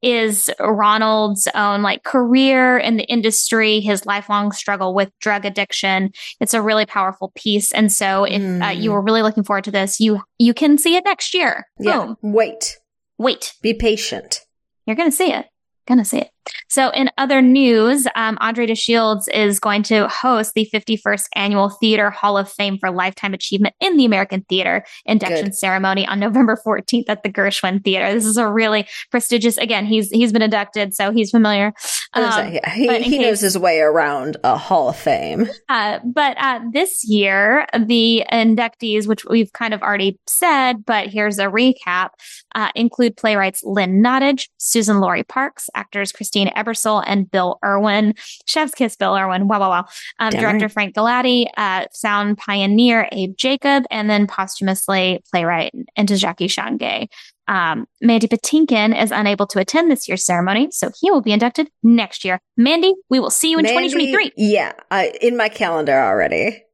is 0.04 0.50
Ronald's 0.60 1.48
own 1.54 1.82
like 1.82 2.04
career 2.04 2.76
in 2.78 2.96
the 2.96 3.04
industry, 3.04 3.80
his 3.80 4.04
lifelong 4.06 4.52
struggle 4.52 4.94
with 4.94 5.10
drug 5.20 5.44
addiction. 5.44 6.10
It's 6.40 6.54
a 6.54 6.60
really 6.62 6.86
powerful 6.86 7.32
piece. 7.34 7.72
And 7.72 7.90
so 7.90 8.24
if 8.24 8.34
uh, 8.34 8.66
Mm. 8.74 8.80
you 8.82 8.92
were 8.92 9.00
really 9.00 9.22
looking 9.22 9.44
forward 9.44 9.64
to 9.64 9.70
this, 9.70 10.00
you, 10.00 10.20
you 10.38 10.52
can 10.54 10.76
see 10.78 10.96
it 10.96 11.04
next 11.04 11.32
year. 11.34 11.66
Yeah. 11.78 12.04
Boom. 12.04 12.16
Wait. 12.34 12.76
Wait, 13.18 13.54
Be 13.62 13.72
patient. 13.74 14.40
you're 14.86 14.96
going 14.96 15.10
to 15.10 15.16
see 15.16 15.32
it. 15.32 15.46
Gonna 15.86 16.04
see 16.04 16.18
it. 16.18 16.30
So, 16.68 16.90
in 16.90 17.10
other 17.18 17.40
news, 17.40 18.06
um, 18.14 18.36
Andre 18.40 18.66
de 18.66 18.74
Shields 18.74 19.28
is 19.28 19.60
going 19.60 19.82
to 19.84 20.08
host 20.08 20.54
the 20.54 20.68
51st 20.72 21.26
Annual 21.34 21.70
Theater 21.70 22.10
Hall 22.10 22.36
of 22.36 22.50
Fame 22.50 22.78
for 22.78 22.90
Lifetime 22.90 23.34
Achievement 23.34 23.74
in 23.80 23.96
the 23.96 24.04
American 24.04 24.44
Theater 24.48 24.84
induction 25.04 25.46
Good. 25.46 25.54
ceremony 25.54 26.06
on 26.06 26.20
November 26.20 26.58
14th 26.64 27.04
at 27.08 27.22
the 27.22 27.28
Gershwin 27.28 27.82
Theater. 27.84 28.12
This 28.12 28.26
is 28.26 28.36
a 28.36 28.48
really 28.48 28.86
prestigious. 29.10 29.56
Again, 29.56 29.86
he's 29.86 30.10
he's 30.10 30.32
been 30.32 30.42
inducted, 30.42 30.94
so 30.94 31.10
he's 31.10 31.30
familiar. 31.30 31.72
Um, 32.12 32.58
he 32.72 33.02
he 33.02 33.18
knows 33.18 33.40
his 33.40 33.56
way 33.58 33.80
around 33.80 34.36
a 34.44 34.56
Hall 34.56 34.88
of 34.88 34.96
Fame. 34.96 35.48
Uh, 35.68 35.98
but 36.04 36.36
uh, 36.38 36.60
this 36.72 37.04
year, 37.04 37.66
the 37.78 38.24
inductees, 38.30 39.06
which 39.06 39.24
we've 39.24 39.52
kind 39.52 39.74
of 39.74 39.82
already 39.82 40.18
said, 40.26 40.84
but 40.84 41.08
here's 41.08 41.38
a 41.38 41.46
recap, 41.46 42.10
uh, 42.54 42.70
include 42.74 43.16
playwrights 43.16 43.62
Lynn 43.64 44.02
Nottage, 44.02 44.48
Suzan-Lori 44.60 45.24
Parks, 45.24 45.68
actors 45.74 46.12
Christina 46.12 46.33
Christine 46.34 46.52
Ebersole 46.56 47.04
and 47.06 47.30
Bill 47.30 47.58
Irwin. 47.64 48.14
Chef's 48.46 48.74
Kiss 48.74 48.96
Bill 48.96 49.14
Irwin. 49.16 49.46
Wow, 49.46 49.60
wow, 49.60 49.70
wow. 49.70 49.84
Um, 50.18 50.30
director 50.30 50.68
Frank 50.68 50.94
Galati, 50.94 51.46
uh, 51.56 51.86
sound 51.92 52.38
pioneer 52.38 53.08
Abe 53.12 53.36
Jacob, 53.36 53.84
and 53.90 54.10
then 54.10 54.26
posthumously 54.26 55.22
playwright 55.30 55.72
Ntozake 55.96 56.48
Shange. 56.48 57.08
Um, 57.46 57.86
Mandy 58.00 58.26
Patinkin 58.26 59.00
is 59.00 59.12
unable 59.12 59.46
to 59.48 59.60
attend 59.60 59.90
this 59.90 60.08
year's 60.08 60.24
ceremony, 60.24 60.68
so 60.72 60.90
he 61.00 61.10
will 61.10 61.20
be 61.20 61.32
inducted 61.32 61.68
next 61.82 62.24
year. 62.24 62.40
Mandy, 62.56 62.94
we 63.10 63.20
will 63.20 63.30
see 63.30 63.50
you 63.50 63.58
in 63.58 63.64
Mandy, 63.64 63.90
2023. 63.90 64.32
Yeah, 64.36 64.72
I, 64.90 65.12
in 65.20 65.36
my 65.36 65.48
calendar 65.48 65.92
already. 65.92 66.64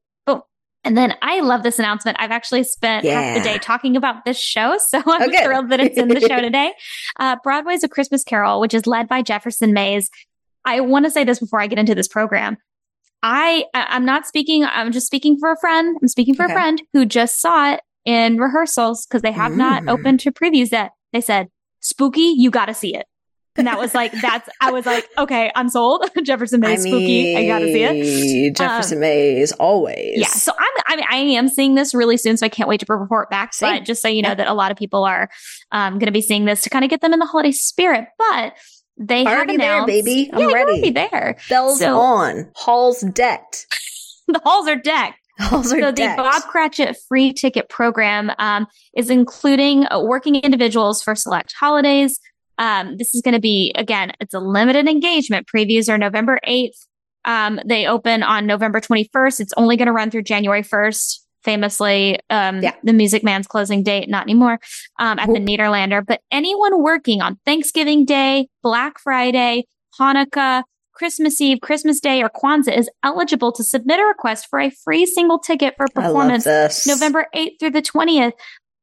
Oh, 0.83 0.89
and 0.89 0.97
then 0.97 1.15
I 1.23 1.41
love 1.41 1.63
this 1.63 1.79
announcement. 1.79 2.17
I've 2.21 2.31
actually 2.31 2.65
spent 2.65 3.05
Yeah. 3.05 3.21
half 3.21 3.39
the 3.39 3.45
day 3.49 3.59
talking 3.59 3.97
about 3.97 4.25
this 4.25 4.39
show, 4.39 4.79
so 4.87 4.99
I'm 4.99 5.23
Oh, 5.23 5.29
good. 5.29 5.45
thrilled 5.45 5.71
that 5.71 5.81
it's 5.81 5.97
in 5.99 6.09
the 6.09 6.21
show 6.21 6.41
today. 6.41 6.73
Uh, 7.19 7.37
Broadway's 7.43 7.85
A 7.85 7.89
Christmas 7.89 8.25
Carol, 8.25 8.61
which 8.61 8.75
is 8.75 8.87
led 8.87 9.09
by 9.09 9.23
Jefferson 9.23 9.73
Mays. 9.73 10.11
I 10.65 10.81
want 10.81 11.05
to 11.07 11.11
say 11.11 11.25
this 11.25 11.39
before 11.41 11.61
I 11.61 11.67
get 11.67 11.79
into 11.79 11.95
this 11.95 12.09
program. 12.09 12.57
I, 13.23 13.65
I'm 13.75 14.05
not 14.07 14.27
speaking. 14.27 14.65
I'm 14.65 14.93
just 14.93 15.07
speaking 15.07 15.39
for 15.39 15.53
a 15.53 15.57
friend. 15.59 15.97
I'm 16.01 16.09
speaking 16.09 16.35
for 16.35 16.45
Okay. 16.45 16.53
a 16.53 16.57
friend 16.57 16.83
who 16.95 17.05
just 17.05 17.41
saw 17.41 17.73
it 17.75 17.81
in 18.07 18.39
rehearsals 18.39 19.05
because 19.07 19.21
they 19.23 19.33
have 19.33 19.57
not 19.57 19.83
Mm. 19.83 19.91
opened 19.93 20.21
to 20.21 20.33
previews 20.33 20.73
yet. 20.73 20.93
They 21.13 21.21
said, 21.21 21.49
"Spooky, 21.81 22.35
you 22.37 22.51
got 22.51 22.67
to 22.67 22.75
see 22.75 22.95
it." 22.95 23.07
And 23.57 23.66
that 23.66 23.78
was 23.78 23.95
like, 23.95 24.12
that's. 24.12 24.49
I 24.61 24.71
was 24.71 24.87
like, 24.87 25.09
okay, 25.19 25.50
I'm 25.57 25.69
sold. 25.69 26.09
Jefferson 26.23 26.61
Mays, 26.61 26.83
spooky. 26.83 27.37
I 27.37 27.47
got 27.47 27.59
to 27.59 27.66
see 27.73 27.83
it. 28.47 28.57
Jefferson 28.57 29.00
Mays, 29.00 29.52
always. 29.52 30.12
Yeah, 30.21 30.28
so 30.28 30.52
I'm, 30.59 30.83
I 30.87 30.97
mean, 30.97 31.04
I 31.11 31.16
am 31.38 31.49
seeing 31.49 31.75
this 31.75 31.92
really 31.95 32.16
soon, 32.16 32.37
so 32.37 32.47
I 32.47 32.49
can't 32.49 32.69
wait 32.69 32.80
to 32.80 32.87
report 32.88 33.28
back. 33.28 33.52
Same. 33.52 33.78
But 33.78 33.85
just 33.87 34.02
so 34.02 34.09
you 34.09 34.23
know 34.23 34.30
Yeah. 34.30 34.35
that 34.37 34.47
a 34.49 34.54
lot 34.54 34.71
of 34.71 34.76
people 34.76 35.04
are 35.04 35.28
um, 35.73 35.95
going 35.95 36.07
to 36.07 36.12
be 36.12 36.23
seeing 36.23 36.45
this 36.45 36.62
to 36.62 36.71
kind 36.71 36.85
of 36.85 36.90
get 36.90 37.00
them 37.00 37.12
in 37.12 37.19
the 37.19 37.26
holiday 37.26 37.50
spirit. 37.52 38.07
But 38.19 38.54
they 38.97 39.26
Already 39.26 39.52
have 39.54 39.61
there, 39.61 39.87
baby. 39.87 40.30
I'm 40.33 40.38
yeah, 40.38 40.45
you're 40.47 40.54
ready. 40.54 40.71
already 40.73 40.90
there. 40.90 41.37
bells 41.49 41.80
So- 41.80 41.99
on, 41.99 42.50
halls 42.54 43.00
decked. 43.00 43.66
The 44.28 44.40
halls 44.45 44.69
are 44.69 44.76
decked. 44.76 45.16
So 45.40 45.90
decked. 45.90 45.97
the 45.97 46.14
Bob 46.16 46.42
Cratchit 46.45 46.97
free 47.09 47.33
ticket 47.33 47.69
program 47.69 48.30
um, 48.38 48.69
is 48.95 49.11
including 49.11 49.87
uh, 49.90 50.00
working 50.04 50.37
individuals 50.37 51.02
for 51.02 51.16
select 51.16 51.52
holidays. 51.59 52.21
Um, 52.61 52.97
this 52.99 53.14
is 53.14 53.23
going 53.23 53.35
to 53.35 53.40
be 53.40 53.73
again, 53.75 54.12
it's 54.21 54.35
a 54.35 54.38
limited 54.38 54.87
engagement. 54.87 55.49
Previews 55.52 55.88
are 55.93 55.99
November 55.99 56.38
eighth. 56.45 56.87
Um, 57.25 57.59
they 57.67 57.87
open 57.87 58.23
on 58.23 58.47
November 58.47 58.81
twenty 58.81 59.09
first. 59.12 59.40
It's 59.40 59.52
only 59.57 59.76
going 59.76 59.87
to 59.87 59.93
run 59.93 60.11
through 60.11 60.23
January 60.23 60.62
first. 60.62 61.26
Famously, 61.43 62.19
um, 62.29 62.61
Yeah. 62.62 62.75
the 62.85 62.93
Music 62.93 63.25
Man's 63.25 63.47
closing 63.47 63.83
date, 63.83 64.11
not 64.11 64.25
anymore, 64.25 64.59
um, 64.99 65.19
at 65.19 65.26
the 65.26 65.40
Whoop. 65.40 65.49
Nederlander. 65.49 66.05
But 66.07 66.21
anyone 66.31 66.83
working 66.83 67.23
on 67.23 67.38
Thanksgiving 67.47 68.05
Day, 68.05 68.49
Black 68.62 68.99
Friday, 69.00 69.64
Hanukkah, 69.99 70.64
Christmas 70.93 71.40
Eve, 71.40 71.59
Christmas 71.62 71.99
Day, 71.99 72.23
or 72.23 72.29
Kwanzaa 72.29 72.76
is 72.76 72.90
eligible 73.02 73.52
to 73.52 73.64
submit 73.64 73.99
a 74.00 74.05
request 74.05 74.49
for 74.50 74.61
a 74.61 74.69
free 74.69 75.07
single 75.07 75.38
ticket 75.38 75.75
for 75.79 75.87
performance. 75.95 76.45
November 76.87 77.26
8th 77.35 77.59
through 77.59 77.71
the 77.71 77.81
20th. 77.83 78.33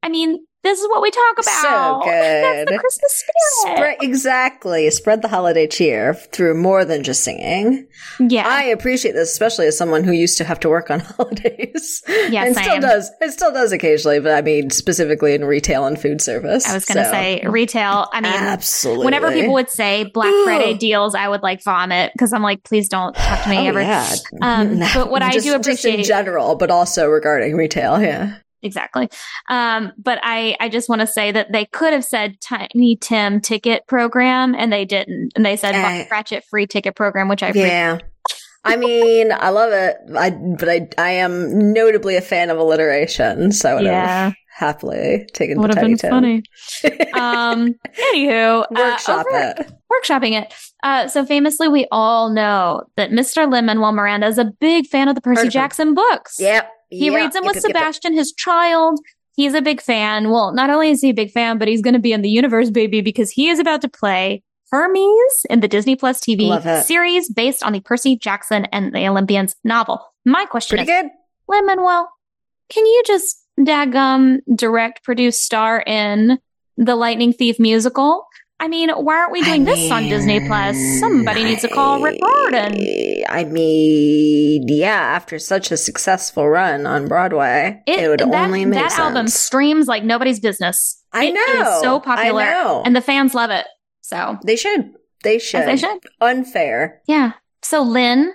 I 0.02 0.10
mean, 0.10 0.44
this 0.68 0.80
is 0.80 0.88
what 0.90 1.02
we 1.02 1.12
talk 1.12 1.34
about. 1.40 1.62
So 1.62 2.02
good. 2.04 2.44
That's 2.44 2.72
the. 2.72 2.78
Christmas 2.80 3.24
spirit. 3.60 3.78
Spread, 3.78 3.98
exactly. 4.02 4.90
Spread 4.92 5.22
the 5.22 5.28
holiday 5.28 5.68
cheer 5.68 6.14
through 6.14 6.56
more 6.56 6.86
than 6.86 7.04
just 7.04 7.24
singing. 7.24 7.88
yeah. 8.20 8.48
I 8.48 8.64
appreciate 8.64 9.14
this, 9.14 9.32
especially 9.32 9.68
as 9.68 9.78
someone 9.78 10.04
who 10.04 10.12
used 10.12 10.38
to 10.40 10.44
have 10.44 10.60
to 10.62 10.70
work 10.70 10.90
on 10.92 11.00
holidays. 11.18 12.04
Yeah, 12.30 12.46
and 12.46 12.56
still 12.56 12.80
does. 12.80 13.10
It 13.22 13.32
still 13.32 13.52
does 13.52 13.72
occasionally, 13.72 14.20
but 14.20 14.32
I 14.34 14.42
mean, 14.42 14.70
specifically 14.70 15.34
in 15.34 15.46
retail 15.46 15.86
and 15.86 16.00
food 16.00 16.22
service. 16.22 16.68
I 16.68 16.74
was 16.74 16.86
going 16.86 16.98
to 16.98 17.06
So, 17.06 17.12
say 17.12 17.44
retail. 17.48 18.08
I 18.12 18.22
mean, 18.22 18.34
absolutely. 18.34 19.06
whenever 19.06 19.32
people 19.32 19.54
would 19.54 19.70
say 19.70 20.06
Black. 20.14 20.34
Friday 20.44 20.74
deals, 20.76 21.16
I 21.16 21.28
would 21.28 21.42
like 21.42 21.64
vomit 21.64 22.12
because 22.14 22.34
I'm 22.34 22.44
like, 22.44 22.64
please 22.64 22.88
don't 22.90 23.16
talk 23.16 23.44
to 23.44 23.50
me 23.50 23.58
Oh, 23.58 23.66
ever. 23.66 23.82
yeah. 23.82 24.16
Um, 24.42 24.80
but 24.94 25.10
what 25.10 25.22
I 25.22 25.32
Just- 25.32 25.46
do 25.46 25.58
just 25.60 25.86
in 25.86 26.04
general, 26.04 26.56
but 26.56 26.70
also 26.72 27.08
regarding 27.08 27.56
retail, 27.56 28.02
yeah. 28.02 28.38
Exactly. 28.68 29.10
Um, 29.50 29.92
but 29.98 30.20
I, 30.22 30.56
I 30.60 30.70
just 30.70 30.88
want 30.90 31.02
to 31.02 31.08
say 31.08 31.32
that 31.32 31.52
they 31.52 31.66
could 31.66 31.94
have 31.94 32.06
said 32.06 32.40
Tiny 32.42 32.96
Tim 33.02 33.42
ticket 33.42 33.88
program 33.88 34.54
and 34.56 34.72
they 34.72 34.86
didn't. 34.86 35.32
And 35.36 35.44
they 35.46 35.56
said. 35.56 35.72
Bob 35.72 36.08
Cratchit 36.08 36.44
free 36.50 36.68
ticket 36.68 36.96
program, 36.96 37.28
which 37.30 37.42
I. 37.42 37.52
Yeah. 37.56 37.98
I 38.64 38.76
mean, 38.76 39.32
I 39.32 39.50
love 39.50 39.72
it. 39.72 39.96
I 40.16 40.30
but 40.32 40.68
I 40.68 40.88
I 40.98 41.10
am 41.12 41.72
notably 41.74 42.18
a 42.18 42.22
fan 42.22 42.50
of 42.50 42.58
alliteration, 42.58 43.52
so 43.54 43.70
I 43.70 43.74
would 43.76 43.86
have 43.86 43.94
Yeah. 43.94 44.32
happily 44.58 45.26
taken 45.34 45.62
Would 45.62 45.72
the 45.72 45.76
have 45.76 45.84
tiny 45.84 45.94
been 45.94 45.98
Tim. 45.98 46.10
funny. 46.10 46.44
um, 47.14 47.76
anywho, 48.14 48.64
uh, 48.64 48.66
Workshop 48.72 49.26
over- 49.30 49.54
it. 49.60 49.72
workshopping 49.94 50.42
it. 50.42 50.54
Uh, 50.84 51.08
so 51.08 51.26
famously, 51.26 51.70
we 51.70 51.88
all 51.92 52.30
know 52.30 52.84
that 52.98 53.12
Mr. 53.12 53.50
Lin 53.50 53.66
Manuel 53.68 53.94
Miranda 53.94 54.28
is 54.28 54.38
a 54.38 54.46
big 54.46 54.88
fan 54.88 55.08
of 55.08 55.16
the 55.16 55.22
Percy. 55.22 55.48
Jackson 55.48 55.94
books. 55.94 56.36
Yep. 56.40 56.70
He 56.90 57.08
yep, 57.08 57.16
reads 57.16 57.34
them 57.34 57.46
with 57.46 57.56
yep, 57.56 57.64
yep, 57.64 57.74
yep. 57.74 57.82
Sebastian, 57.82 58.14
his 58.14 58.34
child. 58.34 59.00
He's 59.36 59.54
a 59.54 59.62
big 59.62 59.82
fan. 59.82 60.30
Well, 60.30 60.52
not 60.54 60.70
only 60.70 60.90
is 60.90 61.02
he 61.02 61.10
a 61.10 61.14
big 61.14 61.32
fan, 61.32 61.58
but 61.58 61.68
he's 61.68 61.82
going 61.82 61.94
to 61.94 62.00
be 62.00 62.14
in 62.14 62.22
the 62.22 62.30
universe, 62.30 62.70
baby, 62.70 63.02
because 63.02 63.30
he 63.30 63.50
is 63.50 63.60
about 63.60 63.82
to 63.82 63.90
play 63.90 64.42
Hermes 64.72 65.46
in 65.50 65.60
the 65.60 65.68
Disney 65.68 65.96
Plus 65.96 66.20
TV 66.20 66.84
series 66.84 67.30
based 67.30 67.64
on 67.64 67.74
the 67.74 67.80
Percy 67.80 68.18
Jackson 68.18 68.66
and 68.66 68.94
the 68.94 69.08
Olympians 69.08 69.56
novel. 69.64 70.02
My 70.26 70.46
question 70.46 70.78
Pretty 70.78 70.92
is, 70.92 71.02
good. 71.02 71.12
Lin 71.48 71.66
Manuel, 71.66 72.10
can 72.70 72.86
you 72.86 73.04
just 73.06 73.46
daggum 73.60 74.40
direct, 74.56 75.04
produce, 75.04 75.40
star 75.40 75.84
in 75.86 76.40
the 76.76 76.96
Lightning 76.96 77.32
Thief 77.32 77.60
musical? 77.60 78.27
I 78.60 78.68
mean, 78.68 78.90
why 78.90 79.18
aren't 79.18 79.32
we 79.32 79.44
doing 79.44 79.66
this 79.66 79.92
on 79.92 80.04
Disney 80.10 80.40
Plus? 80.48 80.76
Somebody 81.00 81.44
needs 81.44 81.62
to 81.62 81.68
call 81.68 82.02
Rick 82.02 82.20
Riordan. 82.22 82.74
I 83.30 83.44
mean, 83.44 84.64
yeah, 84.68 84.96
after 85.00 85.38
such 85.38 85.72
a 85.72 85.78
successful 85.78 86.50
run 86.50 86.88
on 86.88 87.08
Broadway, 87.08 87.82
it, 87.86 88.10
would 88.10 88.20
that, 88.22 88.46
only 88.48 88.66
make 88.66 88.80
that 88.80 88.92
sense. 88.92 89.00
album 89.00 89.28
streams 89.28 89.88
like 89.88 90.04
nobody's 90.04 90.40
business. 90.40 91.04
I 91.14 91.26
It 91.26 91.34
know. 91.34 91.80
so 91.84 92.00
popular, 92.00 92.42
I 92.42 92.46
know. 92.52 92.82
and 92.84 92.96
the 92.96 93.02
fans 93.02 93.36
love 93.36 93.52
it. 93.52 93.68
So 94.02 94.38
they 94.44 94.56
should. 94.56 94.92
They 95.24 95.38
should. 95.40 95.62
as 95.62 95.82
they 95.82 95.88
should, 95.88 96.00
Unfair. 96.22 97.02
yeah. 97.08 97.34
So 97.62 97.82
Lin, 97.84 98.34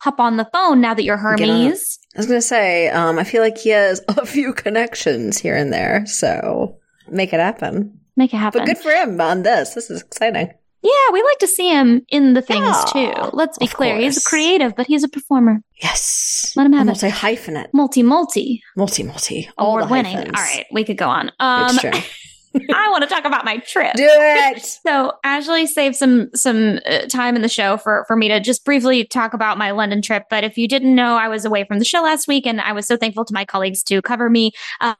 hop 0.00 0.18
on 0.20 0.36
the 0.38 0.48
phone 0.52 0.80
now 0.80 0.94
that 0.94 1.02
you're 1.04 1.16
it. 1.16 1.20
Hermes. 1.40 1.98
I 2.14 2.18
was 2.18 2.26
gonna 2.26 2.40
say, 2.40 2.88
um, 2.88 3.18
I 3.18 3.24
feel 3.24 3.42
like 3.42 3.58
he 3.58 3.70
has 3.70 4.00
a 4.08 4.24
few 4.24 4.52
connections 4.54 5.36
here 5.38 5.56
and 5.56 5.72
there, 5.72 6.06
so 6.06 6.78
make 7.10 7.32
it 7.34 7.40
happen. 7.40 7.97
Make 8.18 8.34
it 8.34 8.38
happen. 8.38 8.60
But 8.62 8.66
good 8.66 8.78
for 8.78 8.90
him 8.90 9.20
on 9.20 9.42
this. 9.44 9.74
This 9.74 9.90
is 9.90 10.02
exciting. 10.02 10.50
yeah, 10.82 11.10
we 11.12 11.22
like 11.22 11.38
to 11.38 11.46
see 11.46 11.68
him 11.70 12.04
in 12.08 12.34
the 12.34 12.42
things 12.42 12.76
Yeah, 12.94 13.12
too. 13.14 13.30
Let's 13.32 13.56
be 13.58 13.68
clear. 13.68 13.96
He's 13.96 14.18
a 14.18 14.28
creative, 14.28 14.74
but 14.76 14.86
he's 14.88 15.04
a 15.04 15.08
performer. 15.08 15.60
Yes. 15.80 16.52
Let 16.56 16.66
him 16.66 16.72
have 16.72 16.82
it. 16.82 16.90
multi 16.90 17.08
hyphenate. 17.10 17.68
Multi, 17.72 18.02
multi, 18.02 18.62
Multi 18.76 19.04
multi. 19.04 19.48
All 19.56 19.76
the 19.78 19.84
award 19.84 19.90
winning. 20.04 20.16
All 20.16 20.32
right, 20.32 20.66
we 20.72 20.82
could 20.84 20.96
go 20.98 21.08
on. 21.08 21.30
Um, 21.38 21.66
It's 21.76 21.80
true. 21.80 21.92
I 22.74 22.90
want 22.90 23.02
to 23.04 23.08
talk 23.08 23.24
about 23.24 23.44
my 23.44 23.58
trip. 23.58 23.92
Do 23.94 24.04
it. 24.08 24.78
So 24.86 25.12
Ashley 25.22 25.66
saved 25.66 25.94
some 25.94 26.30
some 26.34 26.80
uh, 26.86 27.00
time 27.06 27.36
in 27.36 27.42
the 27.42 27.48
show 27.48 27.76
for 27.76 28.04
for 28.08 28.16
me 28.16 28.26
to 28.28 28.40
just 28.40 28.64
briefly 28.64 29.04
talk 29.04 29.34
about 29.34 29.58
my 29.58 29.70
London 29.70 30.02
trip. 30.02 30.24
But 30.28 30.42
if 30.42 30.58
you 30.58 30.66
didn't 30.66 30.94
know, 30.94 31.14
I 31.16 31.28
was 31.28 31.44
away 31.44 31.64
from 31.64 31.78
the 31.78 31.84
show 31.84 32.00
last 32.02 32.26
week, 32.26 32.46
and 32.46 32.60
I 32.60 32.72
was 32.72 32.86
so 32.86 32.96
thankful 32.96 33.24
to 33.26 33.34
my 33.34 33.44
colleagues 33.44 33.82
to 33.84 34.02
cover 34.02 34.28
me. 34.28 34.52
Uh, 34.80 34.94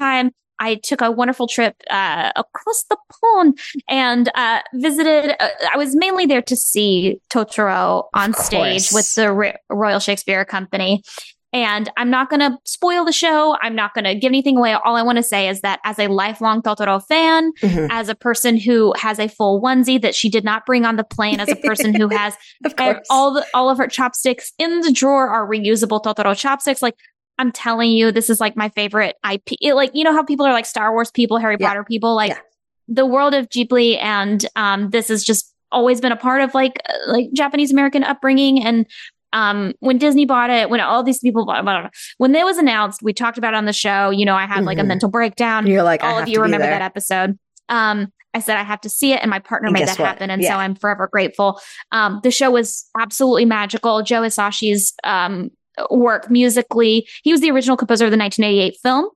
time 0.00 0.30
I 0.62 0.76
took 0.76 1.00
a 1.00 1.10
wonderful 1.10 1.48
trip 1.48 1.74
uh, 1.90 2.30
across 2.36 2.84
the 2.88 2.96
pond 3.20 3.58
and 3.88 4.30
uh, 4.34 4.60
visited. 4.74 5.34
Uh, 5.42 5.48
I 5.74 5.76
was 5.76 5.96
mainly 5.96 6.24
there 6.26 6.42
to 6.42 6.54
see 6.56 7.20
Totoro 7.30 8.04
on 8.14 8.32
stage 8.34 8.90
with 8.92 9.12
the 9.16 9.32
Ro- 9.32 9.52
Royal 9.68 9.98
Shakespeare 9.98 10.44
Company. 10.44 11.02
And 11.54 11.90
I'm 11.98 12.08
not 12.08 12.30
going 12.30 12.40
to 12.40 12.56
spoil 12.64 13.04
the 13.04 13.12
show. 13.12 13.58
I'm 13.60 13.74
not 13.74 13.92
going 13.92 14.04
to 14.06 14.14
give 14.14 14.30
anything 14.30 14.56
away. 14.56 14.72
All 14.72 14.96
I 14.96 15.02
want 15.02 15.16
to 15.18 15.22
say 15.22 15.48
is 15.50 15.60
that 15.60 15.80
as 15.84 15.98
a 15.98 16.06
lifelong 16.06 16.62
Totoro 16.62 17.04
fan, 17.06 17.52
Mhm. 17.60 17.88
as 17.90 18.08
a 18.08 18.14
person 18.14 18.56
who 18.56 18.94
has 18.96 19.18
a 19.18 19.28
full 19.28 19.60
onesie 19.60 20.00
that 20.00 20.14
she 20.14 20.30
did 20.30 20.44
not 20.44 20.64
bring 20.64 20.86
on 20.86 20.96
the 20.96 21.04
plane, 21.04 21.40
as 21.40 21.50
a 21.50 21.56
person 21.56 21.94
who 21.94 22.08
has 22.20 22.34
all 23.10 23.34
the 23.34 23.44
all 23.52 23.68
of 23.68 23.76
her 23.76 23.86
chopsticks 23.86 24.52
in 24.58 24.80
the 24.80 24.92
drawer 24.92 25.28
are 25.28 25.46
reusable 25.46 26.02
Totoro 26.02 26.34
chopsticks. 26.34 26.80
Like 26.80 26.94
I'm 27.38 27.50
telling 27.52 27.90
you, 27.90 28.12
this 28.12 28.30
is 28.30 28.40
like 28.40 28.56
my 28.56 28.68
favorite 28.70 29.16
IP. 29.28 29.52
It, 29.60 29.74
like 29.74 29.90
you 29.94 30.04
know 30.04 30.12
how 30.12 30.22
people 30.22 30.46
are 30.46 30.52
like 30.52 30.66
Star 30.66 30.92
Wars 30.92 31.10
people, 31.10 31.38
Harry 31.38 31.56
Yeah. 31.58 31.68
Potter 31.68 31.84
people, 31.84 32.14
like 32.14 32.30
Yeah. 32.30 32.38
the 32.88 33.06
world 33.06 33.34
of 33.34 33.48
Ghibli, 33.48 33.98
and 34.02 34.44
um, 34.56 34.90
this 34.90 35.08
has 35.08 35.24
just 35.24 35.52
always 35.70 36.00
been 36.00 36.12
a 36.12 36.16
part 36.16 36.42
of 36.42 36.54
like 36.54 36.78
uh, 36.88 37.10
like 37.12 37.32
Japanese 37.32 37.72
American 37.72 38.04
upbringing 38.04 38.62
and. 38.64 38.86
Um, 39.34 39.72
when 39.80 39.96
Disney 39.96 40.26
bought 40.26 40.50
it, 40.50 40.68
when 40.68 40.80
all 40.80 41.02
these 41.02 41.20
people 41.20 41.46
bought, 41.46 41.64
it, 41.86 41.90
when 42.18 42.34
it 42.34 42.44
was 42.44 42.58
announced, 42.58 43.02
we 43.02 43.14
talked 43.14 43.38
about 43.38 43.54
it 43.54 43.56
on 43.56 43.64
the 43.64 43.72
show. 43.72 44.10
You 44.10 44.26
know, 44.26 44.34
I 44.34 44.44
had 44.44 44.62
like 44.64 44.76
a 44.76 44.82
Mhm. 44.82 44.88
mental 44.88 45.08
breakdown 45.08 45.66
You're 45.66 45.82
like, 45.82 46.04
all 46.04 46.18
of 46.18 46.28
you 46.28 46.42
remember 46.42 46.66
that 46.66 46.82
episode. 46.82 47.38
Um, 47.70 48.12
I 48.34 48.40
said 48.40 48.58
I 48.58 48.62
have 48.62 48.82
to 48.82 48.90
see 48.90 49.14
it, 49.14 49.20
and 49.22 49.30
my 49.30 49.38
partner 49.38 49.68
And 49.68 49.72
made 49.72 49.88
that 49.88 49.98
what? 49.98 50.06
happen, 50.06 50.28
and 50.28 50.42
Yeah. 50.42 50.50
so 50.50 50.56
I'm 50.56 50.74
forever 50.74 51.08
grateful. 51.10 51.58
Um, 51.92 52.20
the 52.22 52.30
show 52.30 52.50
was 52.50 52.86
absolutely 53.00 53.46
magical. 53.46 54.02
Joe 54.02 54.20
Hisaishi's 54.20 54.92
um, 55.02 55.48
work 55.90 56.30
musically, 56.30 57.06
he 57.22 57.32
was 57.32 57.40
the 57.40 57.50
original 57.50 57.76
composer 57.76 58.04
of 58.04 58.10
the 58.10 58.18
1988 58.18 58.76
film. 58.82 59.08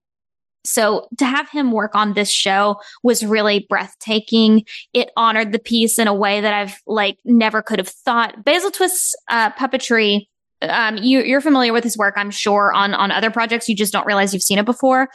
so 0.64 1.08
to 1.18 1.24
have 1.24 1.48
him 1.50 1.70
work 1.70 1.94
on 1.94 2.14
this 2.14 2.30
show 2.30 2.76
was 3.02 3.24
really 3.24 3.66
breathtaking. 3.68 4.64
It 4.92 5.10
honored 5.16 5.52
the 5.52 5.58
piece 5.58 5.98
in 5.98 6.08
a 6.08 6.14
way 6.14 6.40
that 6.40 6.52
I've 6.52 6.80
like 6.86 7.18
never 7.24 7.62
could 7.62 7.78
have 7.78 7.88
thought. 7.88 8.44
Basil 8.44 8.70
Twist's 8.70 9.14
uh, 9.28 9.50
puppetry. 9.52 10.26
Um, 10.62 10.96
you, 10.96 11.22
you're 11.22 11.42
familiar 11.42 11.72
with 11.72 11.84
his 11.84 11.98
work, 11.98 12.14
I'm 12.16 12.30
sure, 12.30 12.72
on 12.72 12.94
on 12.94 13.10
other 13.12 13.30
projects. 13.30 13.68
You 13.68 13.76
just 13.76 13.92
don't 13.92 14.06
realize 14.06 14.32
you've 14.32 14.42
seen 14.42 14.58
it 14.58 14.64
before. 14.64 15.08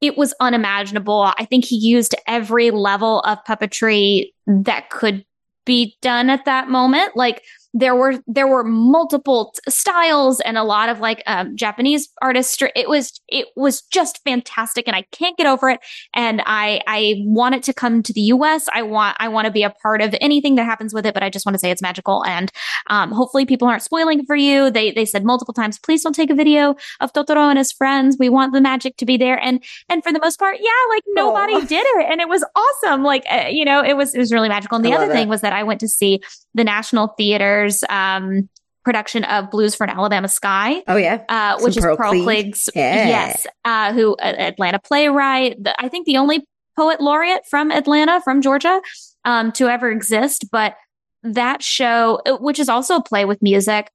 It 0.00 0.16
was 0.16 0.34
unimaginable. 0.40 1.32
I 1.38 1.44
think 1.44 1.64
he 1.64 1.76
used 1.76 2.14
every 2.26 2.70
level 2.70 3.20
of 3.20 3.38
puppetry 3.44 4.32
that 4.46 4.90
could 4.90 5.24
be 5.64 5.96
done 6.00 6.30
at 6.30 6.44
that 6.44 6.68
moment. 6.68 7.16
Like 7.16 7.42
there 7.74 7.96
were 7.96 8.22
there 8.28 8.46
were 8.46 8.62
multiple 8.62 9.52
t- 9.52 9.70
styles 9.70 10.40
and 10.40 10.56
a 10.56 10.62
lot 10.62 10.88
of 10.88 11.00
like 11.00 11.24
um, 11.26 11.56
Japanese 11.56 12.08
artists. 12.22 12.56
It 12.74 12.88
was 12.88 13.20
it 13.28 13.48
was 13.56 13.82
just 13.82 14.22
fantastic, 14.22 14.86
and 14.86 14.94
I 14.94 15.02
can't 15.10 15.36
get 15.36 15.48
over 15.48 15.68
it. 15.68 15.80
And 16.14 16.40
I 16.46 16.80
I 16.86 17.16
want 17.24 17.56
it 17.56 17.64
to 17.64 17.74
come 17.74 18.02
to 18.04 18.12
the 18.12 18.20
U.S. 18.20 18.66
I 18.72 18.82
want 18.82 19.16
I 19.18 19.26
want 19.26 19.46
to 19.46 19.50
be 19.50 19.64
a 19.64 19.70
part 19.70 20.00
of 20.00 20.14
anything 20.20 20.54
that 20.54 20.64
happens 20.64 20.94
with 20.94 21.04
it. 21.04 21.14
But 21.14 21.24
I 21.24 21.30
just 21.30 21.44
want 21.44 21.54
to 21.54 21.58
say 21.58 21.72
it's 21.72 21.82
magical, 21.82 22.24
and 22.24 22.52
um, 22.90 23.10
hopefully 23.10 23.44
people 23.44 23.66
aren't 23.66 23.82
spoiling 23.82 24.24
for 24.24 24.36
you. 24.36 24.70
They 24.70 24.92
they 24.92 25.04
said 25.04 25.24
multiple 25.24 25.52
times, 25.52 25.78
please 25.80 26.02
don't 26.04 26.14
take 26.14 26.30
a 26.30 26.34
video 26.34 26.76
of 27.00 27.12
Totoro 27.12 27.48
and 27.48 27.58
his 27.58 27.72
friends. 27.72 28.16
We 28.20 28.28
want 28.28 28.52
the 28.52 28.60
magic 28.60 28.96
to 28.98 29.04
be 29.04 29.16
there, 29.16 29.38
and 29.40 29.62
and 29.88 30.04
for 30.04 30.12
the 30.12 30.20
most 30.20 30.38
part, 30.38 30.58
yeah, 30.60 30.70
like 30.90 31.02
nobody 31.08 31.54
Aww. 31.54 31.68
did 31.68 31.84
it, 31.84 32.06
and 32.08 32.20
it 32.20 32.28
was 32.28 32.44
awesome. 32.54 33.02
Like 33.02 33.24
uh, 33.28 33.48
you 33.50 33.64
know, 33.64 33.82
it 33.82 33.96
was 33.96 34.14
it 34.14 34.18
was 34.18 34.32
really 34.32 34.48
magical. 34.48 34.76
And 34.76 34.84
the 34.84 34.92
other 34.92 35.12
thing 35.12 35.28
was 35.28 35.40
that 35.40 35.52
I 35.52 35.64
went 35.64 35.80
to 35.80 35.88
see 35.88 36.20
the 36.54 36.62
National 36.62 37.08
Theater 37.18 37.63
um, 37.88 38.48
production 38.84 39.24
of 39.24 39.50
Blues 39.50 39.74
for 39.74 39.84
an 39.84 39.90
Alabama 39.90 40.28
Sky. 40.28 40.82
Oh 40.86 40.96
yeah, 40.96 41.22
uh, 41.28 41.58
which 41.60 41.76
is 41.76 41.82
Pearl, 41.82 41.96
Pearl 41.96 42.12
Cleage's 42.22 42.68
yeah. 42.74 43.08
yes, 43.08 43.46
uh, 43.64 43.92
who 43.92 44.14
uh, 44.16 44.34
Atlanta 44.38 44.78
playwright. 44.78 45.62
The, 45.62 45.80
I 45.82 45.88
think 45.88 46.06
the 46.06 46.16
only 46.18 46.46
poet 46.76 47.00
laureate 47.00 47.42
from 47.48 47.70
Atlanta, 47.70 48.20
from 48.20 48.42
Georgia, 48.42 48.80
um, 49.24 49.52
to 49.52 49.68
ever 49.68 49.90
exist. 49.90 50.46
But 50.50 50.76
that 51.22 51.62
show, 51.62 52.20
uh, 52.26 52.36
which 52.36 52.58
is 52.58 52.68
also 52.68 52.96
a 52.96 53.02
play 53.02 53.24
with 53.24 53.40
music, 53.42 53.90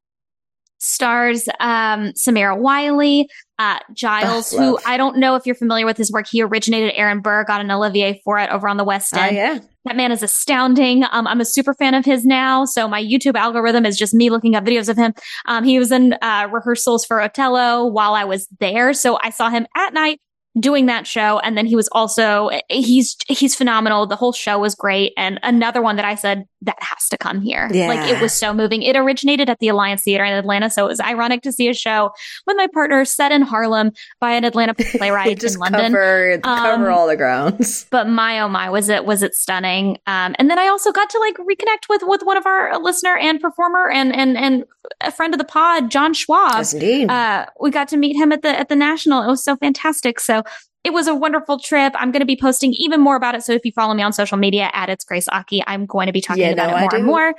stars 0.80 1.48
um, 1.60 2.12
Samira 2.14 2.58
Wiley, 2.58 3.30
uh, 3.60 3.80
Giles, 3.94 4.54
oh, 4.54 4.58
who 4.58 4.80
I 4.86 4.98
don't 4.98 5.18
know 5.18 5.36
if 5.36 5.46
you're 5.46 5.56
familiar 5.56 5.86
with 5.86 5.98
his 5.98 6.12
work. 6.12 6.28
He 6.28 6.42
originated 6.42 6.94
Aaron 6.96 7.20
Burr, 7.20 7.44
got 7.44 7.62
an 7.62 7.70
Olivier 7.70 8.22
for 8.24 8.40
it 8.40 8.50
over 8.50 8.68
on 8.68 8.78
the 8.78 8.84
West 8.84 9.14
ah, 9.16 9.28
End. 9.28 9.36
Yeah. 9.36 9.60
That 9.86 9.96
man 9.96 10.12
is 10.12 10.24
astounding. 10.24 11.04
Um, 11.12 11.28
I'm 11.28 11.42
a 11.42 11.46
super 11.46 11.74
fan 11.74 11.94
of 11.94 12.06
his 12.06 12.26
now. 12.26 12.66
So 12.66 12.88
my 12.88 13.04
YouTube 13.04 13.36
algorithm 13.36 13.86
is 13.86 13.98
just 13.98 14.14
me 14.14 14.30
looking 14.30 14.56
up 14.56 14.64
videos 14.66 14.90
of 14.90 14.98
him. 14.98 15.14
Um, 15.46 15.64
he 15.64 15.80
was 15.80 15.92
in 15.92 16.16
uh, 16.22 16.48
rehearsals 16.52 17.06
for 17.06 17.22
Otello 17.22 17.86
while 17.86 18.14
I 18.14 18.24
was 18.26 18.48
there. 18.60 18.94
So 18.94 19.18
I 19.22 19.30
saw 19.30 19.50
him 19.50 19.68
at 19.76 19.94
night 19.94 20.20
doing 20.60 20.88
that 20.88 21.08
show. 21.08 21.40
And 21.40 21.58
then 21.58 21.66
he 21.66 21.76
was 21.76 21.88
also 21.92 22.50
he's 22.70 23.16
he's 23.28 23.56
phenomenal. 23.56 24.06
The 24.06 24.16
whole 24.16 24.34
show 24.34 24.60
was 24.60 24.76
great. 24.76 25.14
And 25.18 25.40
another 25.44 25.82
one 25.82 25.96
that 25.96 26.06
i 26.06 26.16
said 26.16 26.46
that 26.62 26.78
has 26.80 27.08
to 27.10 27.18
come 27.18 27.42
here. 27.42 27.70
Yeah. 27.72 27.88
like 27.88 28.10
it 28.12 28.22
was 28.22 28.34
so 28.34 28.54
moving. 28.54 28.84
It 28.84 28.96
originated 28.96 29.50
at 29.50 29.60
the 29.60 29.70
alliance 29.70 30.04
theater 30.04 30.24
in 30.24 30.34
atlanta. 30.34 30.70
So 30.70 30.86
it 30.86 30.90
was 30.90 31.00
ironic 31.00 31.42
to 31.44 31.52
see 31.52 31.70
a 31.70 31.74
show 31.74 32.12
with 32.46 32.58
my 32.58 32.68
partner 32.68 33.06
set 33.06 33.32
in 33.32 33.42
harlem 33.42 33.92
by 34.20 34.34
an 34.34 34.44
atlanta 34.44 34.74
playwright 34.98 35.44
in 35.44 35.54
london. 35.60 35.92
cover, 35.92 36.34
um, 36.44 36.60
cover 36.60 36.90
all 36.90 37.08
the 37.08 37.16
grounds. 37.16 37.86
but 37.92 38.08
my 38.08 38.40
oh 38.42 38.50
my 38.50 38.70
was 38.70 38.90
it 38.90 39.06
was 39.06 39.24
it 39.24 39.36
stunning? 39.36 39.98
Um, 40.08 40.36
and 40.40 40.50
then 40.50 40.60
i 40.60 40.68
also 40.68 40.92
got 40.92 41.10
to 41.10 41.20
like 41.20 41.36
reconnect 41.36 41.90
with 41.90 42.02
with 42.04 42.22
one 42.24 42.38
of 42.38 42.46
our 42.46 42.78
listener 42.80 43.16
and 43.16 43.40
performer 43.40 43.90
and 43.90 44.16
and 44.16 44.38
and 44.38 44.66
a 45.02 45.12
friend 45.12 45.34
of 45.34 45.38
the 45.38 45.46
pod 45.46 45.92
john 45.92 46.14
schwab. 46.14 46.56
Yes, 46.56 46.74
indeed. 46.74 47.10
Uh, 47.10 47.46
we 47.60 47.72
got 47.72 47.88
to 47.90 47.98
meet 47.98 48.16
him 48.16 48.32
at 48.32 48.42
the 48.42 48.50
at 48.50 48.70
the 48.70 48.76
national. 48.76 49.24
It 49.24 49.28
was 49.28 49.44
so 49.44 49.56
fantastic. 49.56 50.20
So 50.20 50.44
it 50.84 50.94
was 50.94 51.08
a 51.08 51.16
wonderful 51.16 51.60
trip. 51.60 51.94
I'm 51.98 52.12
going 52.12 52.22
to 52.22 52.26
be 52.26 52.38
posting 52.38 52.74
even 52.74 53.02
more 53.02 53.16
about 53.16 53.36
it. 53.36 53.44
So 53.44 53.54
if 53.54 53.66
you 53.66 53.72
follow 53.72 53.94
me 53.94 54.04
on 54.04 54.14
social 54.14 54.38
media 54.38 54.70
at 54.74 54.90
it's 54.90 55.04
Grace 55.04 55.28
Aki, 55.28 55.64
I'm 55.68 55.86
going 55.86 56.08
to 56.08 56.14
be 56.14 56.22
talking 56.22 56.44
yeah, 56.44 56.52
about 56.52 56.72
no, 56.72 56.78
it 56.78 56.82
more 56.82 56.96
and 56.96 57.06
more. 57.06 57.36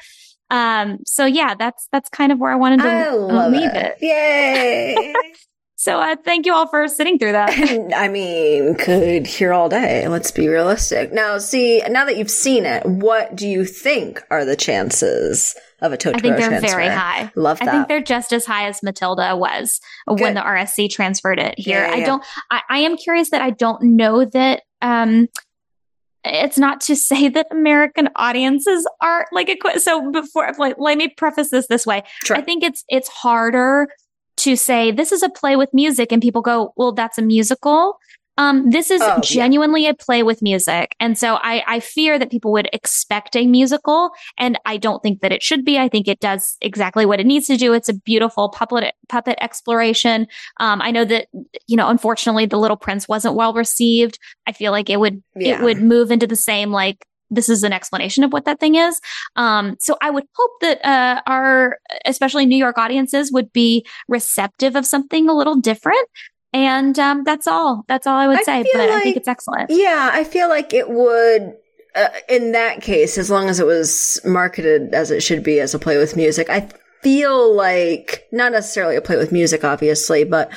Um, 0.51 0.99
so 1.07 1.25
yeah, 1.27 1.55
that's 1.55 1.89
that's 1.93 2.09
kind 2.09 2.33
of 2.33 2.39
where 2.39 2.53
I 2.53 2.57
wanted 2.57 2.81
to 2.81 2.89
I 2.89 3.49
leave 3.49 3.71
it. 3.71 3.97
it. 4.01 4.03
Yay! 4.03 5.15
so 5.77 6.01
uh, 6.01 6.17
thank 6.25 6.45
you 6.45 6.53
all 6.53 6.67
for 6.67 6.89
sitting 6.89 7.19
through 7.19 7.33
that. 7.33 7.51
I 7.97 8.09
mean, 8.09 8.75
could 8.75 9.27
hear 9.27 9.53
all 9.53 9.69
day. 9.69 10.09
Let's 10.09 10.33
be 10.33 10.49
realistic. 10.49 11.13
Now, 11.13 11.39
see, 11.39 11.83
now 11.89 12.05
that 12.05 12.17
you've 12.17 12.31
seen 12.31 12.67
it, 12.67 12.85
what 12.85 13.37
do 13.37 13.49
you 13.49 13.65
think 13.65 14.23
are 14.31 14.45
the 14.45 14.57
chances 14.57 15.55
of 15.81 15.93
a 15.93 15.97
Totoro 15.97 16.17
I 16.17 16.21
think 16.21 16.37
they're 16.37 16.49
transfer. 16.49 16.77
very 16.77 16.89
high. 16.89 17.31
Love 17.35 17.59
that. 17.59 17.69
I 17.69 17.73
think 17.73 17.89
they're 17.89 18.03
just 18.03 18.33
as 18.33 18.47
high 18.47 18.67
as 18.67 18.83
Matilda 18.83 19.37
was 19.37 19.81
Good. 20.09 20.21
when 20.21 20.35
the 20.35 20.41
RSC 20.41 20.91
transferred 20.91 21.39
it 21.39 21.59
here. 21.59 21.83
Yeah, 21.83 21.97
yeah, 21.97 22.03
I 22.03 22.07
don't, 22.07 22.25
I, 22.51 22.61
I, 22.69 22.79
am 22.79 22.97
curious 22.97 23.31
that 23.31 23.43
I 23.43 23.51
don't 23.51 23.83
know 23.83 24.25
that, 24.25 24.63
um, 24.83 25.29
it's 26.25 26.59
not 26.59 26.81
to 26.83 26.97
say 27.11 27.29
that 27.29 27.47
American 27.51 28.09
audiences 28.17 28.87
are 29.01 29.27
like 29.33 29.49
equipped. 29.49 29.81
So 29.81 30.11
before, 30.11 30.51
like, 30.59 30.77
let 30.79 30.99
me 30.99 31.09
preface 31.09 31.51
this 31.51 31.67
this 31.67 31.87
way. 31.87 32.03
Sure. 32.25 32.37
I 32.37 32.43
think 32.43 32.63
it's, 32.63 32.85
it's 32.89 33.09
harder 33.09 33.89
to 34.39 34.57
say 34.57 34.91
this 34.91 35.13
is 35.13 35.23
a 35.23 35.29
play 35.29 35.57
with 35.57 35.73
music 35.73 36.13
and 36.13 36.23
people 36.23 36.43
go, 36.43 36.73
well, 36.77 36.93
that's 36.93 37.19
a 37.19 37.23
musical. 37.23 37.99
Um, 38.41 38.71
this 38.71 38.91
is 38.91 39.03
oh, 39.03 39.21
genuinely 39.23 39.83
yeah. 39.85 39.91
a 39.91 39.95
play 39.95 40.23
with 40.23 40.41
music. 40.41 40.97
And 40.99 41.19
so 41.19 41.35
I, 41.35 41.63
I 41.67 41.81
fear 41.81 42.19
that 42.19 42.31
people 42.31 42.53
would 42.53 42.71
expect 42.73 43.37
a 43.37 43.47
musical. 43.47 44.13
And 44.39 44.59
I 44.65 44.79
don't 44.79 45.03
think 45.03 45.21
that 45.21 45.31
it 45.31 45.43
should 45.43 45.63
be. 45.63 45.79
I 45.79 45.89
think 45.91 46.09
it 46.09 46.21
does 46.21 46.57
exactly 46.63 47.05
what 47.05 47.21
it 47.21 47.27
needs 47.27 47.47
to 47.49 47.59
do. 47.59 47.75
It's 47.75 47.91
a 47.91 47.95
beautiful 47.95 48.49
puppet, 48.49 48.95
puppet 49.11 49.37
exploration. 49.43 50.27
Um, 50.59 50.81
I 50.81 50.91
know 50.91 51.05
that, 51.05 51.29
you 51.67 51.77
know, 51.77 51.89
unfortunately 51.89 52.47
the 52.47 52.57
little 52.57 52.79
prince 52.79 53.07
wasn't 53.07 53.35
well 53.35 53.53
received. 53.53 54.19
I 54.47 54.53
feel 54.53 54.73
like 54.73 54.89
it 54.89 54.99
would, 54.99 55.23
yeah. 55.37 55.59
it 55.59 55.63
would 55.63 55.83
move 55.83 56.11
into 56.11 56.27
the 56.27 56.35
same, 56.35 56.71
like, 56.73 57.05
this 57.33 57.49
is 57.49 57.63
an 57.63 57.75
explanation 57.75 58.25
of 58.25 58.33
what 58.33 58.47
that 58.47 58.59
thing 58.59 58.75
is. 58.75 59.01
Um, 59.37 59.77
so 59.79 59.97
I 60.01 60.09
would 60.11 60.25
hope 60.35 60.51
that 60.63 60.85
uh, 60.85 61.21
our, 61.27 61.79
especially 62.07 62.47
New 62.47 62.57
York 62.57 62.79
audiences, 62.79 63.31
would 63.31 63.53
be 63.53 63.87
receptive 64.09 64.77
of 64.77 64.87
something 64.87 65.29
a 65.29 65.37
little 65.37 65.57
different. 65.57 66.09
And 66.53 66.99
um, 66.99 67.25
that's 67.25 67.47
all. 67.47 67.85
That's 67.87 68.07
all 68.07 68.17
I 68.17 68.27
would 68.27 68.41
I 68.41 68.43
say. 68.43 68.65
But 68.73 68.81
like, 68.81 68.91
I 68.91 69.01
think 69.03 69.17
it's 69.17 69.29
excellent. 69.29 69.71
Yeah, 69.71 70.11
I 70.13 70.25
feel 70.25 70.49
like 70.49 70.73
it 70.73 70.91
would. 70.91 71.55
Uh, 71.93 72.09
in 72.29 72.53
that 72.53 72.83
case, 72.83 73.19
as 73.19 73.31
long 73.31 73.49
as 73.49 73.59
it 73.59 73.67
was 73.67 74.21
marketed 74.25 74.95
as 74.95 75.11
it 75.11 75.25
should 75.25 75.43
be 75.43 75.59
as 75.59 75.75
a 75.75 75.79
play 75.79 75.97
with 75.99 76.17
music, 76.17 76.49
I 76.49 76.69
feel 77.03 77.53
like 77.53 78.29
not 78.31 78.53
necessarily 78.53 78.95
a 78.95 79.01
play 79.01 79.17
with 79.17 79.33
music, 79.33 79.65
obviously, 79.65 80.23
but 80.23 80.53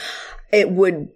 it 0.52 0.70
would 0.70 1.10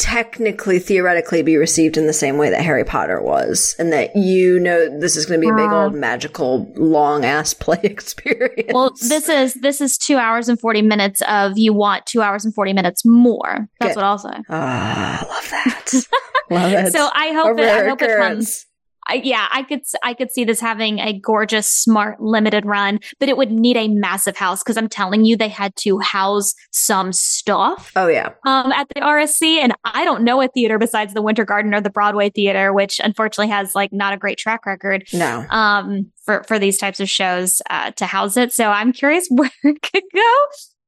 technically, 0.00 0.78
theoretically 0.78 1.42
be 1.42 1.58
received 1.58 1.98
in 1.98 2.06
the 2.06 2.12
same 2.14 2.38
way 2.38 2.48
that 2.48 2.62
Harry 2.62 2.84
Potter 2.84 3.20
was, 3.20 3.76
and 3.78 3.92
that 3.92 4.16
you 4.16 4.58
know 4.58 4.98
this 4.98 5.14
is 5.14 5.26
going 5.26 5.38
to 5.38 5.46
be 5.46 5.50
a 5.50 5.54
big 5.54 5.70
old 5.70 5.94
magical 5.94 6.72
long 6.74 7.24
ass 7.26 7.52
play 7.60 7.78
experience. 7.82 8.72
Well, 8.72 8.94
this 9.08 9.28
is 9.28 9.54
this 9.54 9.80
is 9.80 9.98
two 9.98 10.16
hours 10.16 10.48
and 10.48 10.58
forty 10.58 10.80
minutes 10.80 11.20
of 11.28 11.58
you 11.58 11.74
want 11.74 12.06
two 12.06 12.22
hours 12.22 12.44
and 12.44 12.54
forty 12.54 12.72
minutes 12.72 13.02
more. 13.04 13.68
That's 13.78 13.94
Good. 13.94 14.00
what 14.00 14.04
I'll 14.06 14.18
say. 14.18 14.42
Ah, 14.48 15.26
love 15.28 15.50
that. 15.50 15.92
love 16.50 16.72
it. 16.72 16.92
So 16.92 17.10
I 17.12 17.32
hope 17.32 17.58
it. 17.58 17.68
I 17.68 17.86
hope 17.86 18.00
it 18.00 18.16
comes 18.16 18.66
yeah, 19.14 19.48
I 19.50 19.62
could 19.62 19.82
I 20.02 20.14
could 20.14 20.30
see 20.30 20.44
this 20.44 20.60
having 20.60 20.98
a 20.98 21.18
gorgeous, 21.18 21.68
smart, 21.68 22.20
limited 22.20 22.64
run, 22.66 23.00
but 23.18 23.28
it 23.28 23.36
would 23.36 23.50
need 23.50 23.76
a 23.76 23.88
massive 23.88 24.36
house 24.36 24.62
because 24.62 24.76
I'm 24.76 24.88
telling 24.88 25.24
you, 25.24 25.36
they 25.36 25.48
had 25.48 25.74
to 25.76 25.98
house 25.98 26.54
some 26.70 27.12
stuff. 27.12 27.92
Oh 27.96 28.08
yeah, 28.08 28.30
um, 28.46 28.72
at 28.72 28.88
the 28.88 29.00
RSC, 29.00 29.58
and 29.58 29.74
I 29.84 30.04
don't 30.04 30.22
know 30.22 30.40
a 30.40 30.48
theater 30.48 30.78
besides 30.78 31.14
the 31.14 31.22
Winter 31.22 31.44
Garden 31.44 31.74
or 31.74 31.80
the 31.80 31.90
Broadway 31.90 32.30
Theater, 32.30 32.72
which 32.72 33.00
unfortunately 33.02 33.50
has 33.50 33.74
like 33.74 33.92
not 33.92 34.12
a 34.12 34.16
great 34.16 34.38
track 34.38 34.66
record. 34.66 35.06
No, 35.12 35.44
um, 35.50 36.10
for 36.24 36.44
for 36.44 36.58
these 36.58 36.78
types 36.78 37.00
of 37.00 37.08
shows 37.08 37.60
uh, 37.70 37.90
to 37.92 38.06
house 38.06 38.36
it. 38.36 38.52
So 38.52 38.70
I'm 38.70 38.92
curious 38.92 39.28
where 39.30 39.50
it 39.62 39.82
could 39.82 40.04
go. 40.14 40.34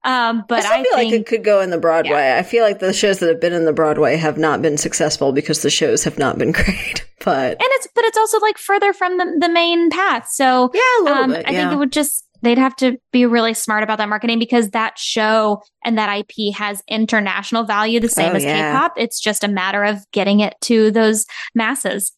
Um, 0.05 0.45
but 0.49 0.65
I, 0.65 0.81
I 0.81 0.83
feel 0.83 0.97
think, 0.97 1.12
like 1.12 1.21
it 1.21 1.27
could 1.27 1.45
go 1.45 1.61
in 1.61 1.71
the 1.71 1.79
Broadway. 1.79 2.12
Yeah. 2.12 2.38
I 2.38 2.43
feel 2.43 2.65
like 2.65 2.81
the 2.81 2.93
shows 2.93 3.21
that 3.21 3.29
have 3.29 3.41
been 3.41 3.53
in 3.53 3.65
the 3.65 3.73
Broadway 3.73 4.17
have 4.17 4.37
not 4.37 4.61
been 4.61 4.77
successful 4.77 5.33
because 5.33 5.62
the 5.62 5.71
shows 5.71 6.03
have 6.05 6.19
not 6.19 6.38
been 6.38 6.53
great. 6.53 7.07
But 7.25 7.53
and 7.53 7.61
it's 7.61 7.88
but 7.95 8.05
it's 8.05 8.19
also 8.19 8.38
like 8.41 8.59
further 8.59 8.93
from 8.93 9.19
the 9.19 9.37
the 9.41 9.49
main 9.49 9.91
path. 9.91 10.29
So 10.29 10.71
yeah, 10.75 10.81
a 10.81 11.03
little 11.05 11.25
um, 11.25 11.31
bit. 11.31 11.47
I 11.47 11.53
think 11.53 11.73
it 11.73 11.77
would 11.77 11.93
just 11.93 12.27
they'd 12.43 12.59
have 12.59 12.75
to 12.77 12.99
be 13.12 13.27
really 13.27 13.55
smart 13.55 13.85
about 13.85 13.99
that 13.99 14.09
marketing 14.09 14.41
because 14.41 14.71
that 14.71 14.99
show 14.99 15.62
and 15.85 15.97
that 15.99 16.19
IP 16.19 16.53
has 16.57 16.83
international 16.88 17.62
value 17.62 18.01
the 18.01 18.09
same 18.09 18.33
oh, 18.33 18.37
as 18.37 18.45
yeah. 18.45 18.73
K-pop. 18.73 18.95
It's 18.97 19.21
just 19.21 19.45
a 19.45 19.49
matter 19.49 19.85
of 19.85 19.99
getting 20.11 20.41
it 20.41 20.57
to 20.62 20.91
those 20.91 21.27
masses. 21.55 22.12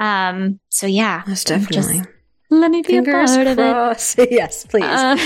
Um. 0.00 0.58
So 0.70 0.88
yeah, 0.88 1.22
that's 1.24 1.44
definitely. 1.44 1.98
Just, 1.98 2.08
let 2.50 2.70
me 2.70 2.82
be 2.82 2.88
Fingers 2.88 3.32
a 3.32 3.44
part 3.44 3.56
crossed. 3.56 4.18
of 4.18 4.24
it. 4.24 4.30
yes, 4.32 4.64
please. 4.66 4.84
Uh, 4.84 5.16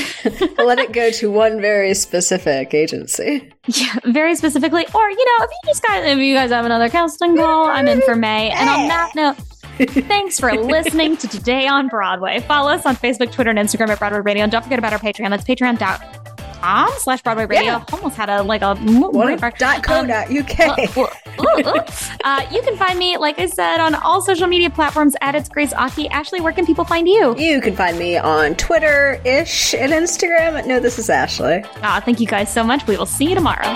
Let 0.64 0.78
it 0.78 0.92
go 0.92 1.10
to 1.10 1.30
one 1.30 1.60
very 1.60 1.94
specific 1.94 2.74
agency. 2.74 3.52
Yeah, 3.68 3.94
very 4.06 4.34
specifically. 4.34 4.86
Or, 4.94 5.10
you 5.10 5.24
know, 5.24 5.44
if 5.44 5.50
you 5.50 5.58
just 5.66 5.82
guys 5.84 6.04
if 6.06 6.18
you 6.18 6.34
guys 6.34 6.50
have 6.50 6.64
another 6.64 6.88
casting 6.88 7.36
call, 7.36 7.66
I'm 7.66 7.86
in 7.88 8.00
for 8.02 8.16
May. 8.16 8.50
And 8.50 8.68
on 8.68 8.88
that 8.88 9.12
note, 9.14 9.36
Thanks 9.78 10.38
for 10.38 10.52
listening 10.52 11.16
to 11.16 11.26
Today 11.28 11.66
on 11.66 11.88
Broadway. 11.88 12.40
Follow 12.40 12.70
us 12.70 12.84
on 12.84 12.94
Facebook, 12.94 13.32
Twitter, 13.32 13.50
and 13.50 13.58
Instagram 13.58 13.88
at 13.88 13.98
Broadway 13.98 14.20
Radio. 14.20 14.42
And 14.42 14.52
don't 14.52 14.62
forget 14.62 14.78
about 14.78 14.92
our 14.92 14.98
Patreon. 14.98 15.30
That's 15.30 15.44
patreon.com 15.44 16.90
slash 16.98 17.22
Broadway 17.22 17.46
Radio. 17.46 17.64
Yeah. 17.72 17.84
Almost 17.92 18.16
had 18.16 18.28
a 18.28 18.42
like 18.42 18.60
a 18.62 18.74
what 18.76 19.58
dot 19.58 19.82
co 19.82 20.00
um, 20.00 20.06
dot 20.08 20.30
uk. 20.30 20.60
L- 20.96 21.10
uh, 22.24 22.46
you 22.50 22.62
can 22.62 22.76
find 22.76 22.98
me, 22.98 23.16
like 23.16 23.38
I 23.38 23.46
said, 23.46 23.80
on 23.80 23.94
all 23.94 24.22
social 24.22 24.46
media 24.46 24.70
platforms 24.70 25.14
at 25.20 25.34
It's 25.34 25.48
Grace 25.48 25.72
Aki. 25.72 26.08
Ashley, 26.08 26.40
where 26.40 26.52
can 26.52 26.66
people 26.66 26.84
find 26.84 27.08
you? 27.08 27.36
You 27.36 27.60
can 27.60 27.74
find 27.74 27.98
me 27.98 28.16
on 28.16 28.54
Twitter 28.56 29.20
ish 29.24 29.74
and 29.74 29.92
Instagram. 29.92 30.66
No, 30.66 30.80
this 30.80 30.98
is 30.98 31.10
Ashley. 31.10 31.64
Ah, 31.82 32.00
thank 32.04 32.20
you 32.20 32.26
guys 32.26 32.52
so 32.52 32.62
much. 32.64 32.86
We 32.86 32.96
will 32.96 33.06
see 33.06 33.28
you 33.28 33.34
tomorrow. 33.34 33.74